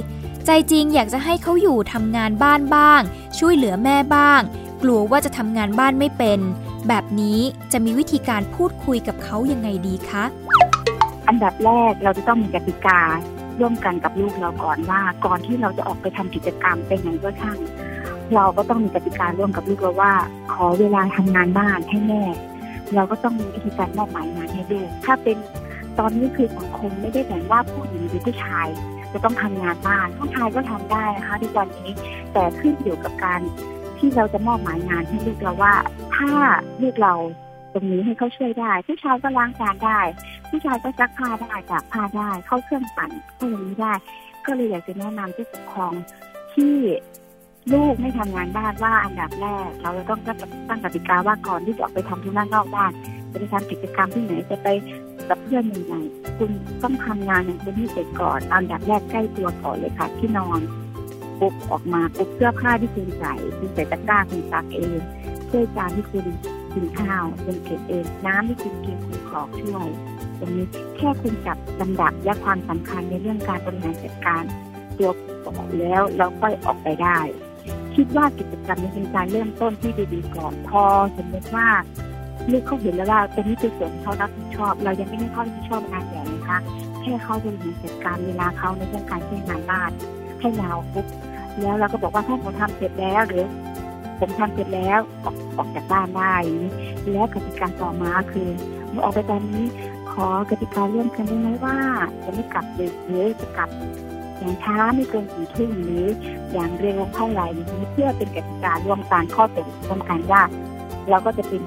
[0.47, 3.01] ใจจริงอยากจะให้เขาอยู่ทำงานบ้านบ้าง
[3.38, 4.40] ช่วยเหลือแม่บ้าง
[4.82, 6.40] กลัวว่าจะทำงานบ้านไม่เป็น
[6.88, 7.40] แบบนี้
[7.72, 10.24] จะมีวิธีการพูดคุยกับเขายังไงดีคะ
[11.28, 13.01] อันดับแรกเราจะต้องมีกติกา
[13.61, 17.59] ร่วมกันกับลูกเราก่อนว่า ก่อนที่เราจะออกไปทำกิจกรรมเป็นอย่างก็ช่าง
[18.34, 20.12] เราก็ต้องมีกติการ่วมกับลูกเราว่า
[20.53, 22.22] ขอเวลาทำงานบ้านให้แม่
[22.95, 25.36] เราก็ต้องมีวิธีการมอบหมายงานให้ลูกถ้าเป็น
[25.99, 28.68] ตอนนี้คือสังคมไม่ได้แบ่งว่าผู้หญิงหรือผู้ชาย
[29.15, 31.91] จะต้องทำงานบ้านผู้ชายก็ทำได้นะคะทุกวันนี้
[32.33, 33.41] แต่ขึ้นอยู่กับการ
[33.99, 35.75] ที่เราจะมอบหมายงานให้ลูกเราว่า
[36.17, 36.31] ถ้า
[36.83, 37.15] ลูกเรา
[37.73, 40.01] ตรงนี้ให้เขาช่วยได้ ผู้ชายก็ล้างจานได้
[40.51, 43.93] ผู้ชายก็ซักผ้าได้จักผ้าได้เข้าเครื่องปั่นก็อย่างนี้ได้
[44.47, 45.93] ก็เลยอยากจะแนะนำผู้ปกครอง
[46.55, 46.75] ที่
[47.73, 50.21] ลูกไม่ทำงานบ้านว่าอันดับแรก เราจะต้อง
[50.69, 52.93] ตั้งกติกาว่าก่อนที่จะออกไปทำธุระนอกบ้าน
[53.35, 54.68] จะไปทำกิจกรรมที่ไหนจะไป
[55.28, 55.95] กับเพื่อนยังไง
[56.39, 56.51] คุณ
[56.82, 60.61] ต้องทำงานอย่างคุณที่เสร็จก่อนอันดับแรกใกล้ตัวก่อนเลยค่ะที่นอน
[61.41, 65.01] ปุ๊บออกมาปุ๊บเสื้อผ้าที่คุณใส่คุณใส่ตะกร้าคุณซักเอง
[65.47, 66.26] เสื้อจานที่คุณ
[66.74, 69.89] กินข้าวคุณเก็บเองน้ำที่คุณกินคุณขอช่วย
[70.39, 70.66] ตรงนี้
[70.97, 74.45] แค่คุณจับลำดับและความสำคัญในเรื่องการบริหารจัดการ
[74.99, 75.11] ตัว
[75.45, 77.18] ก่อนแล้วเราค่อยออกไปได้
[77.97, 80.82] คิดว่ากิจกรรมนี้เป็นการเริ่มต้นที่ดีๆก่อนพอ
[81.16, 81.68] สมมติว่า
[82.51, 86.59] ลูกเขาเห็นแล้วว่าตรงนี้คือส่วนเขารับผิดชอบ เรายังไม่ได้เขารับผิดชอบงานใหญ่นะคะ
[87.01, 89.91] แค่เขาบริหารจัดการเวลาเขาในเรื่องการใช้งานบ้าน
[90.41, 91.07] ให้เราปุ๊บ
[91.62, 93.47] แล้วเราก็บอกว่าถ้าผมทำเสร็จแล้วหรือ
[94.18, 96.35] ผมทำเสร็จแล้วออกออกจากบ้านได้
[97.12, 98.49] แล้วกติกาต่อมาคือ
[98.91, 99.64] เมื่อออกไปตอนนี้
[100.12, 101.76] ขอกติกาเรื่องกันได้ไหมว่า
[102.24, 103.68] จะไม่กลับดึกหรือจะกลับ
[104.39, 106.07] อย่างช้าไม่เกินสี่ทุ่มหรือ
[106.53, 110.43] อย่างเร็วเท่าไหร่นี้เพื่อเป็นกติการ่วมกันข้อตกลงกันว่า
[111.11, 111.62] เราก็จะเป็น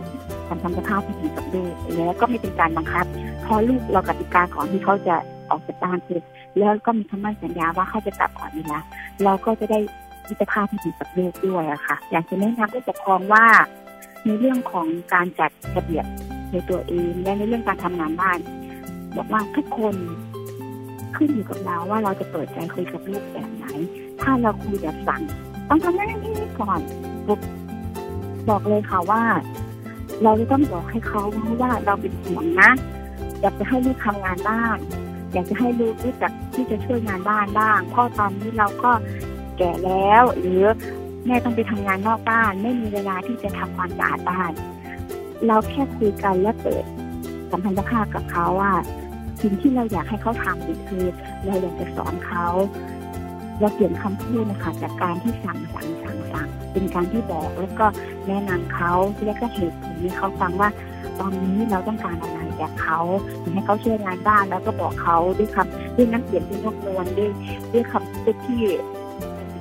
[0.47, 3.05] การทำสภาพที่ดีกับลูกแล้วก็ไม่เป็นการบังคับ
[3.43, 5.15] เพอลูกเรากติกาก่อนที่เขาจะ
[5.49, 6.21] ออกจากบ้านคือ
[6.59, 8.79] แล้วก็มีคำมั่นสัญญาว่าเขาจะกลับก่อนเวลา
[9.23, 9.79] เราก็จะได้
[10.27, 13.45] มิตรภาพที่ดีกับลูกด้วยอะค่ะ อยากจะแนะนำผู้ปกครองว่า
[14.25, 16.05] ในเรื่องของการจัดระเบียบ
[16.51, 18.39] ในตัวเองและในเรื่องการทำงานบ้าน
[19.17, 19.95] บอกว่าทุกคน
[21.15, 23.65] ขึ้นอยู่กับเราว่าเราจะเปิดใจคุยกับลูกแบบไหน
[24.21, 25.21] ถ้าเราคุยแบบสั่ง
[25.69, 26.79] ต้องทำนั่นนี่ก่อน
[28.49, 29.21] บอกเลยค่ะว่า
[30.23, 31.21] เราจะต้องบอกให้เขา
[31.61, 32.71] ว่าเราเป็นห่วงนะ
[33.41, 34.77] อยากจะให้ลูกทำงานบ้าน
[35.33, 38.91] อยากจะให้ลูกรู้จักที่จะช่วยงานบ้านบ้างพราะตอนนี้เราก็
[39.57, 40.63] แก่แล้ว หรือ
[41.25, 44.51] แม่ต้องไปทำงานนอกบ้าน ไม่มีเวลาที่จะทำความสะอาดบ้าน
[45.47, 46.85] เราแค่คุยกันและเปิด
[47.51, 48.73] สัมพันธภาพกับเขาว่า
[49.41, 51.05] สิ่งที่เราอยากให้เขาทำคือ
[51.45, 52.47] เราอยากจะสอนเขา
[53.59, 57.85] เราเปลี่ยนคำพูดนะคะจากการที่สั่งสั่งสั่งสั่งเป็นการที่บอกแล้วก็
[58.27, 58.93] แนะนำเขา
[59.25, 60.69] แล้วก็เหตุผลให้เขาฟังว่า
[61.19, 62.99] ตอนนี้เราต้องการอะไรจากเขา
[63.53, 67.31] ให้เขาช่วยงานบ้านแล้วก็บอกเขาด้วยคำด้วยน้ำเสียงที่นกนวลด้วย
[67.73, 68.61] ด้วยคำพูดที่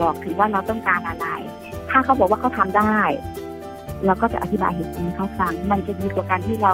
[0.00, 1.26] บอกถึงว่าเราต้องการอะไร
[1.90, 2.98] ถ้าเขาบอกว่าเขาทำได้
[4.06, 6.72] เราก็จะอธิบายเหตุผลให้เขาฟัง มันจะดีกว่าการที่เรา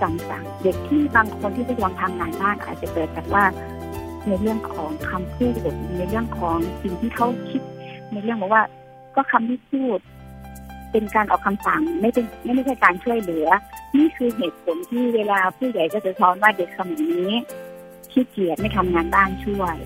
[0.00, 3.44] สั่งสั่งเด็กที่บางคนที่ไม่ยอมทำงานบ้านอาจจะเกิดจากว่า
[4.28, 5.52] ในเรื่องของคำพูด
[5.98, 7.62] ในเรื่องของสิ่งที่เขาคิด
[8.12, 8.62] ในเรื่องบอกว่า
[9.16, 9.98] ก็คำที่พูด
[10.92, 12.24] เป็นการออกคำสั่งไม่เป็น
[12.56, 13.48] ไม่ใช่การช่วยเหลือ
[13.98, 17.32] นี่คือเหตุผลที่เวลาผู้ใหญ่ก็จะสอนว่าเด็กสมัยนี้
[18.12, 19.76] ขี้เกียจไม่ทำงานบ้านช่วย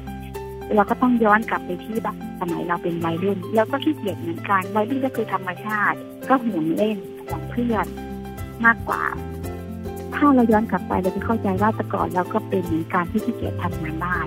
[0.74, 7.86] เราก็ต้องย้อนกลับไปที่แบบสมัยเราเป็นวัยรุ่นแล้วก็ขี้เกียจเหมือนกันวัยรุ่นก็คือธรรมชาติ ก็ห่วงเล่นห่วงเพื่อน
[8.64, 9.02] มากกว่า
[10.14, 14.26] ถ้าเราย้อนกลับไปเราจะเข้าใจว่าแต่ก่อนเราก็เป็นเหมือนการที่ขี้เกียจทำงานบ้าน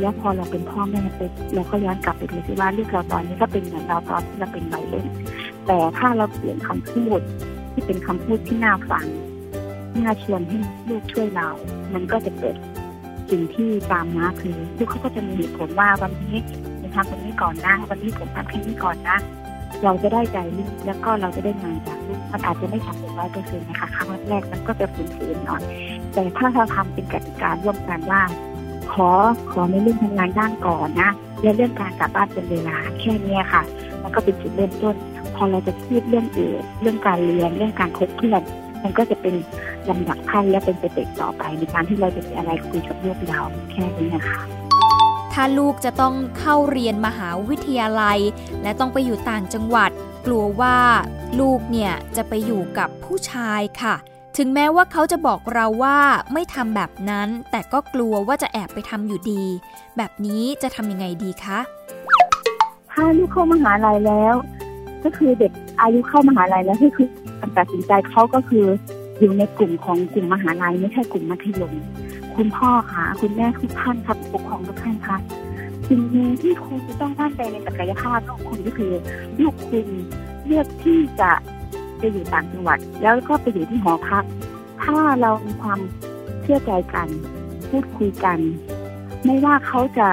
[0.00, 1.20] แล้วพอเราเป็นพ่อแม่ไป
[1.54, 5.06] เราก็ย้อนกลับไปดูสิว่าลูกเราตอนนี้ก็เป็นเหมือนเราตอนที่เราเป็นวัยรุ่น
[5.66, 7.20] แต่ถ้าเราเปลี่ยนคำพูด
[7.72, 9.06] ที่เป็นคำพูดที่น่าฟัง
[10.04, 10.58] น่าชวนให้
[10.88, 11.48] ลูกช่วยเรา
[11.94, 12.56] มันก็จะเกิด
[13.30, 16.36] สิ่งที่ตามมาคือลูกเขาก็จะมีเหตุผลว่าวันนี้
[16.80, 19.16] ผมทำตรงนี้ก่อนนะวันนี้ผมทำแค่นี้ก่อนนะ
[19.84, 21.90] เราจะได้ใจลูกแล้วก็เราจะได้งานจ
[22.36, 25.62] มันอาจจะไม่ทำเป็นร้อยเปอร์เซ็นต์นะคะครั้งแรกมันก็จะฝืนๆหน่อย
[26.12, 28.22] แต่ถ้าเราทำเป็นกติการ่วมกันว่า
[28.92, 29.08] ขอ
[29.50, 31.10] ขอในเรื่องทำงานด้านก่อนนะ
[31.42, 33.62] และเรื่องการกลับบ้านเป็นเวลาแค่นี้ค่ะ
[34.02, 34.94] มันก็เป็นจุดเริ่มต้น
[35.34, 38.42] พอเราจะพูดเรื่องอื่นเรื่องการเรียนเรื่องการคบเพื่อน
[38.82, 39.34] มันก็จะเป็น
[39.88, 44.38] ลำดับขั้นและเป็นสเต็ปต่อไป ในการที่เราจะมีอะไรคุยกับลูกเราแค่นี้นะคะ
[45.32, 48.18] ถ้าลูกจะต้องเข้าเรียนมหาวิทยาลัย
[48.62, 49.90] และต้องไปอยู่ต่างจังหวัด
[50.26, 50.78] กลัวว่า
[51.40, 53.94] ลูกเนี่ยจะไปอยู่กับผู้ชายค่ะ
[54.36, 55.98] ถึงแม้ว่าเขาจะบอกเราว่า
[56.32, 59.44] ไม่ทำแบบนั้น แต่ก็กลัวว่าจะแอบไปทำอยู่ดี
[59.96, 61.58] แบบนี้จะทำยังไงดีคะ
[62.92, 64.34] ถ้าลูกเข้ามหาลัยแล้ว
[65.04, 67.06] ก็คือเด็กอายุเข้ามหาลัยแล้วก็คือ
[67.56, 68.64] ตัดสินใจเขาก็คือ
[69.18, 71.72] อยู่ในกลุ่มของกลุ่มมหาลัยไม่ใช่กลุ่มมัธยม
[72.36, 75.16] คุณพ่อคะคุณแม่ทุกท่านครับปกครองทุกท่านคะ
[75.88, 78.92] สิ่งหนึ่งที่คุณจะต้องมั่นใจในศักยภาพลูกคุณก็คือ
[79.40, 79.86] ลูกคุณ
[80.46, 81.30] เลือกที่จะ
[81.98, 84.24] ไปอยู่ต่างจังหวัด แล้วก็ไปอยู่ที่หอพัก
[84.82, 85.80] ถ้าเรามีความ
[86.42, 87.08] เชื่อใจกัน
[87.68, 88.38] พูดคุยกัน
[89.24, 90.08] ไม่ว่าเขาจะ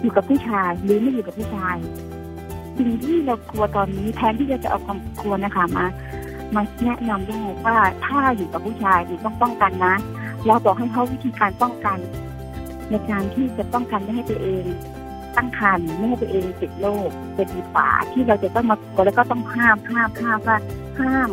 [0.00, 1.76] อยู่กับผู้ชายหรือไม่อยู่กับผู้ชาย
[2.76, 5.86] สิ่งที่เรากลัวตอนนี้แทนที่จะจะเอาความกลัวนะคะมา
[6.54, 7.76] มาแนะนำด้วยว่า
[8.06, 9.94] ถ้าอยู่กับผู้ชายหรือต้องป้องกันนะ
[10.46, 11.98] เราบอกให้เขาวิธีการป้องกัน
[12.90, 14.64] ในการที่จะป้องกันไม่ให้ตัวเอง
[15.36, 20.58] ตั้งครรภ์ไม่ให้ตัวเองติดโรคเป็นดีฝาที่เราจะต้องมากลัวแล้วก็ต้องห้ามห้ามห้ามว่า
[21.00, 21.30] ห้าม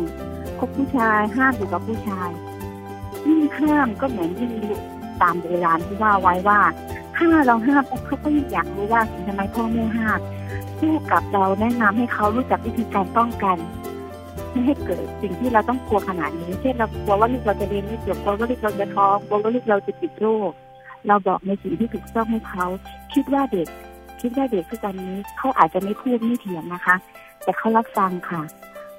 [0.58, 2.30] คบผู้ชายห้ามอยู่กับผู้ชาย
[3.26, 4.52] ยิ่งห้ามก็เหมือนยิ่ง
[5.20, 6.60] ตามโบราณที่ว่าไว้ว่า
[7.16, 10.20] ถ้าเราห้ามเขาก็ยิ่งอยากรู้ว่าทำไมพ่อแม่ห้าม
[10.78, 13.56] คู่กับเราแนะนำให้เขารู้จักวิธีการป้องกัน
[14.50, 20.50] ไม่ให้เกิดสิ่งที่เราต้องกลัวขนาดนี้ เช่นเรากลัวว่าลูกเราจะเรียนไม่จบกลัวว่าลูกเราจะท้องกลัวว่าลูกเราจะติดโรค
[21.06, 22.66] เราบอกในสิ่งที่ถูกต้องให้เขา
[23.14, 23.68] คิดว่าเด็ก
[24.20, 26.96] คิดว่าเด็กทุกวันนี้เขาอาจจะไม่พูดไม่เถียงนะคะ
[27.42, 28.42] แต่เขารับฟังค่ะ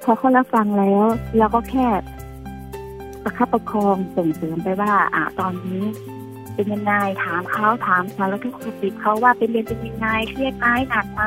[0.03, 1.05] พอเขารับฟังแล้ว
[1.37, 1.87] เราก็แค่
[3.23, 5.83] ประคับประคองส่งเสริมไปว่า อ่าตอนนี้
[6.55, 6.93] เป็นยังไง
[7.23, 11.23] ถามเขาถามสารทุกข์สุขเขาว่าเป็นเรียนเป็นยังไงเครียดไหมหนักไหม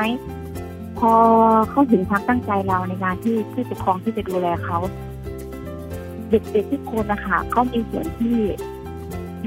[0.99, 1.13] พอ
[1.71, 4.79] เขาถึงความตั้งใจเราในการที่ผู้ปกครองที่จะดูแลเขา
[6.31, 8.37] เด็กๆทุกคนนะคะเขามีส่วนที่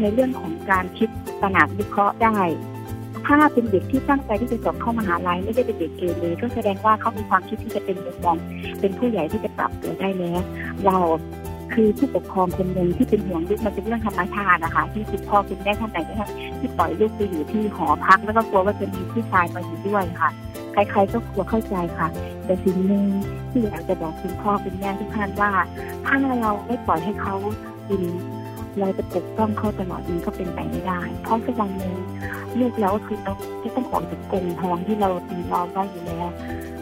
[0.02, 1.10] ในเรื่องของการคิด
[1.42, 2.38] ตระหนักวิเคราะห์ได้
[3.28, 8.38] ถ้าเป็นเด็กที่ตั้งใจที่จะสอบเข้ามหาลัยไม่ได้เป็นเด็กเกเรก็แสดงว่าเขามีความคิดที่จะเป็นมุมมอง
[8.80, 10.40] เป็นผู้ใหญ่ที่จะปรับตัวได้แล้ว
[10.86, 10.98] เรา
[11.74, 15.98] คือผู้ปกครองคนหนึ่งที่เป็นห่วงลูกมันเป็นเรื่องธรรมชาตินะคะ ที่คุณพ่อคุณแม่ท่านไหน
[16.60, 20.30] ที่ปล่อยลูกไปอยู่ที่หอพักแล้วก็กลัวว่าจะมีผู้ชายมาอยู่ด้วยค่ะ
[20.74, 22.08] ใครๆก็กลัวเข้าใจค่ะ
[22.46, 23.06] แต่สิ่งหนึ่ง
[23.50, 25.52] ที่อยากจะบอกคุณพ่อคุณแม่ทุกท่านว่า
[26.06, 27.36] ถ้าเราไม่ปล่อยให้เขา
[27.90, 28.02] กิน
[28.80, 31.96] เราจะปกป้องเขาตลอดมันก็เป็นไปไม่ได้ เพราะสักวันหนึ่ง
[32.60, 36.30] ลูกเราก็คือต้องที่ต้องออกจากกรงทองที่เราตีรอไว้อยู่แล้ว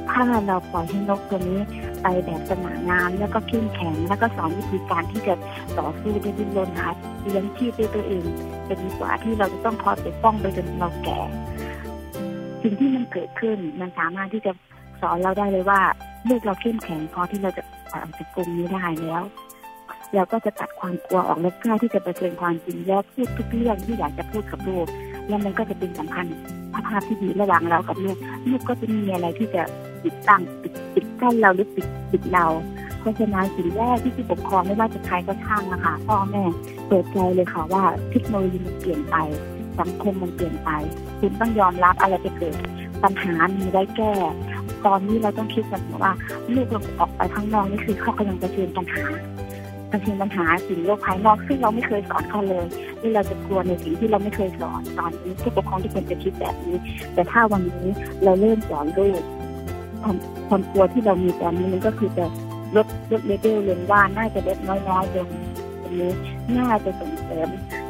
[0.09, 1.59] ถ้าเราปล่อยให้นกตัวนี้
[2.01, 5.33] ไปแบบสง่างามแล้วก็เข้มแข็งแล้วก็สอนวิธีการที่จะ
[5.77, 6.87] ต่อสู้ได้ดิ้นรนหา
[7.21, 8.23] เลี้ยงชีพด้วยตัวเอง
[8.67, 11.19] จะดีกว่าที่เราจะต้องคอยปกป้องไปจนเราแก่
[12.61, 14.51] สิ่งที่มันเกิดขึ้นมันสามารถที่จะ
[15.01, 15.81] สอนเราได้เลยว่า
[16.29, 19.23] ลูกเราเข้มแข็งพอที่เราจะออกจากกลุ่มนี้ได้แล้ว
[20.15, 24.87] เราก็จะตัดความกลัวออกและกล้าที่จะเผชิญความจริงแล้วพูดทุกเรื่องที่อยากจะพูดกับลูก
[25.27, 26.35] แล้วมันก็จะเป็นสัมพันธ์
[26.87, 28.17] ภาพที่ดีระหว่างเรากับลูก
[28.49, 29.61] ลูกก็จะมีอะไรที่จะ
[30.03, 32.45] ปิดตั้งปิดปิดกั้นเราหรือปิดปิดเรา
[32.99, 36.43] เพราะฉะนั้นสิ่งแรกที่ผู้ปกครองไม่ว่าจะใครก็ช่างนะคะพ่อแม่
[36.87, 39.15] เปิดใจเลยค่ะว่าเทคโนโลยีมันเปลี่ยนไป
[39.79, 40.69] สังคมมันเปลี่ยนไป
[41.19, 42.55] คุณต้องยอมรับอะไรจะเกิด
[43.03, 44.13] ปัญหามีได้แก้
[44.85, 46.13] ตอนนี้เราต้องคิดกันว่า
[46.55, 49.03] ลูกเราออกไปข้างนอกนี่คือเขากำลังจะเจอปัญหา
[49.93, 52.65] เผชิญปัญหาสิ่งโลกภายนอกซึ่งเราไม่เคยสอนเขาเลย
[52.99, 56.77] ที่เราจะกลัวในสิ่งที่เราไม่เคยสอนตอนนี้ผู้ปกครองที่เป็นจะคิดแบบนี้
[57.13, 57.87] แต่ถ้าวันนี้
[58.23, 59.21] เราเริ่มสอนลูก
[60.01, 60.15] ความ
[60.47, 62.25] ความกลัวที่เรามีตอนนี้มันก็คือจะ
[62.75, 65.27] ลดลดเลเวลลงว่าน่าจะลดน้อยๆลง
[65.81, 66.11] ตรงนี้
[66.57, 67.47] น่าจะส่งเสริม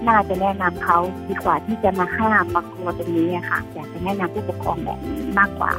[0.08, 0.97] น่าจะแนะนำเขา
[1.28, 5.74] ดีกว่าที่จะมาห้ามมากลัวตรงนี้ค่ะ อยากจะแนะนำผู้ปกครองแบบนี้มากกว่า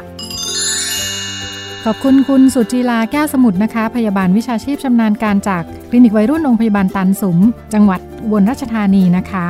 [1.88, 7.38] ขอบคุณคุณสุจีลาแก้วสมุทรนะคะ พยาบาลวิชาชีพชำนาญการจากคลินิกวัยรุ่นโรงพยาบาลตันสุม
[7.74, 9.46] จังหวัดอุบลราชธานีนะคะ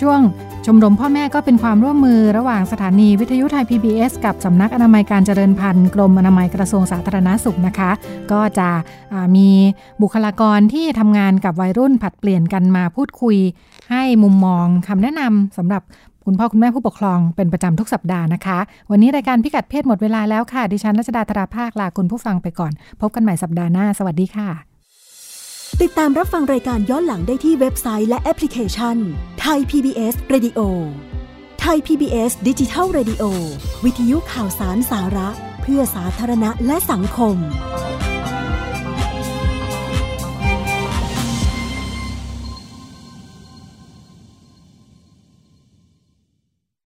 [0.00, 0.20] ช่วง
[0.66, 7.90] ชมรมพ่อแม่ก็เป็นความร่วมมือระหว่างสถานีวิทยุไทย PBS กับสำนักอนามัยการเจริญพันธุ์กรมอนามัยกระทรวงสาธารณาสุขนะคะ
[8.32, 8.68] ก็จะ
[9.36, 9.48] มี
[10.02, 13.36] บุคลากรที่ทำงานกับวัยรุ่นผัดเปลี่ยนกันมาพูดคุย
[13.90, 15.82] ให้มุมมองคำแนะนำสำหรับ
[16.26, 18.58] คุณพ่อคุณแม่ผู้ปกครองเป็นประจำทุกสัปดาห์นะคะ
[18.90, 24.48] วันนี้รายการพิกัดเพศหมดเวลาแล้วค่ะ ดิฉันรัชดาธราภาคลาคุณผู้ฟังไปก่อน พบกันใหม่สัปดาห์หน้า สวัสดีค่ะ
[25.82, 28.96] ติดตามรับฟังรายการย้อนหลังได้ที่เว็บไซต์และแอปพลิเคชัน
[29.40, 30.60] ไทย PBS Radio
[31.60, 33.24] ไทย PBS ดิจิทัล Radio
[33.84, 35.28] วิทยุข่าวสารสาระ
[35.62, 37.36] เพื่อสาธารณะและสังคม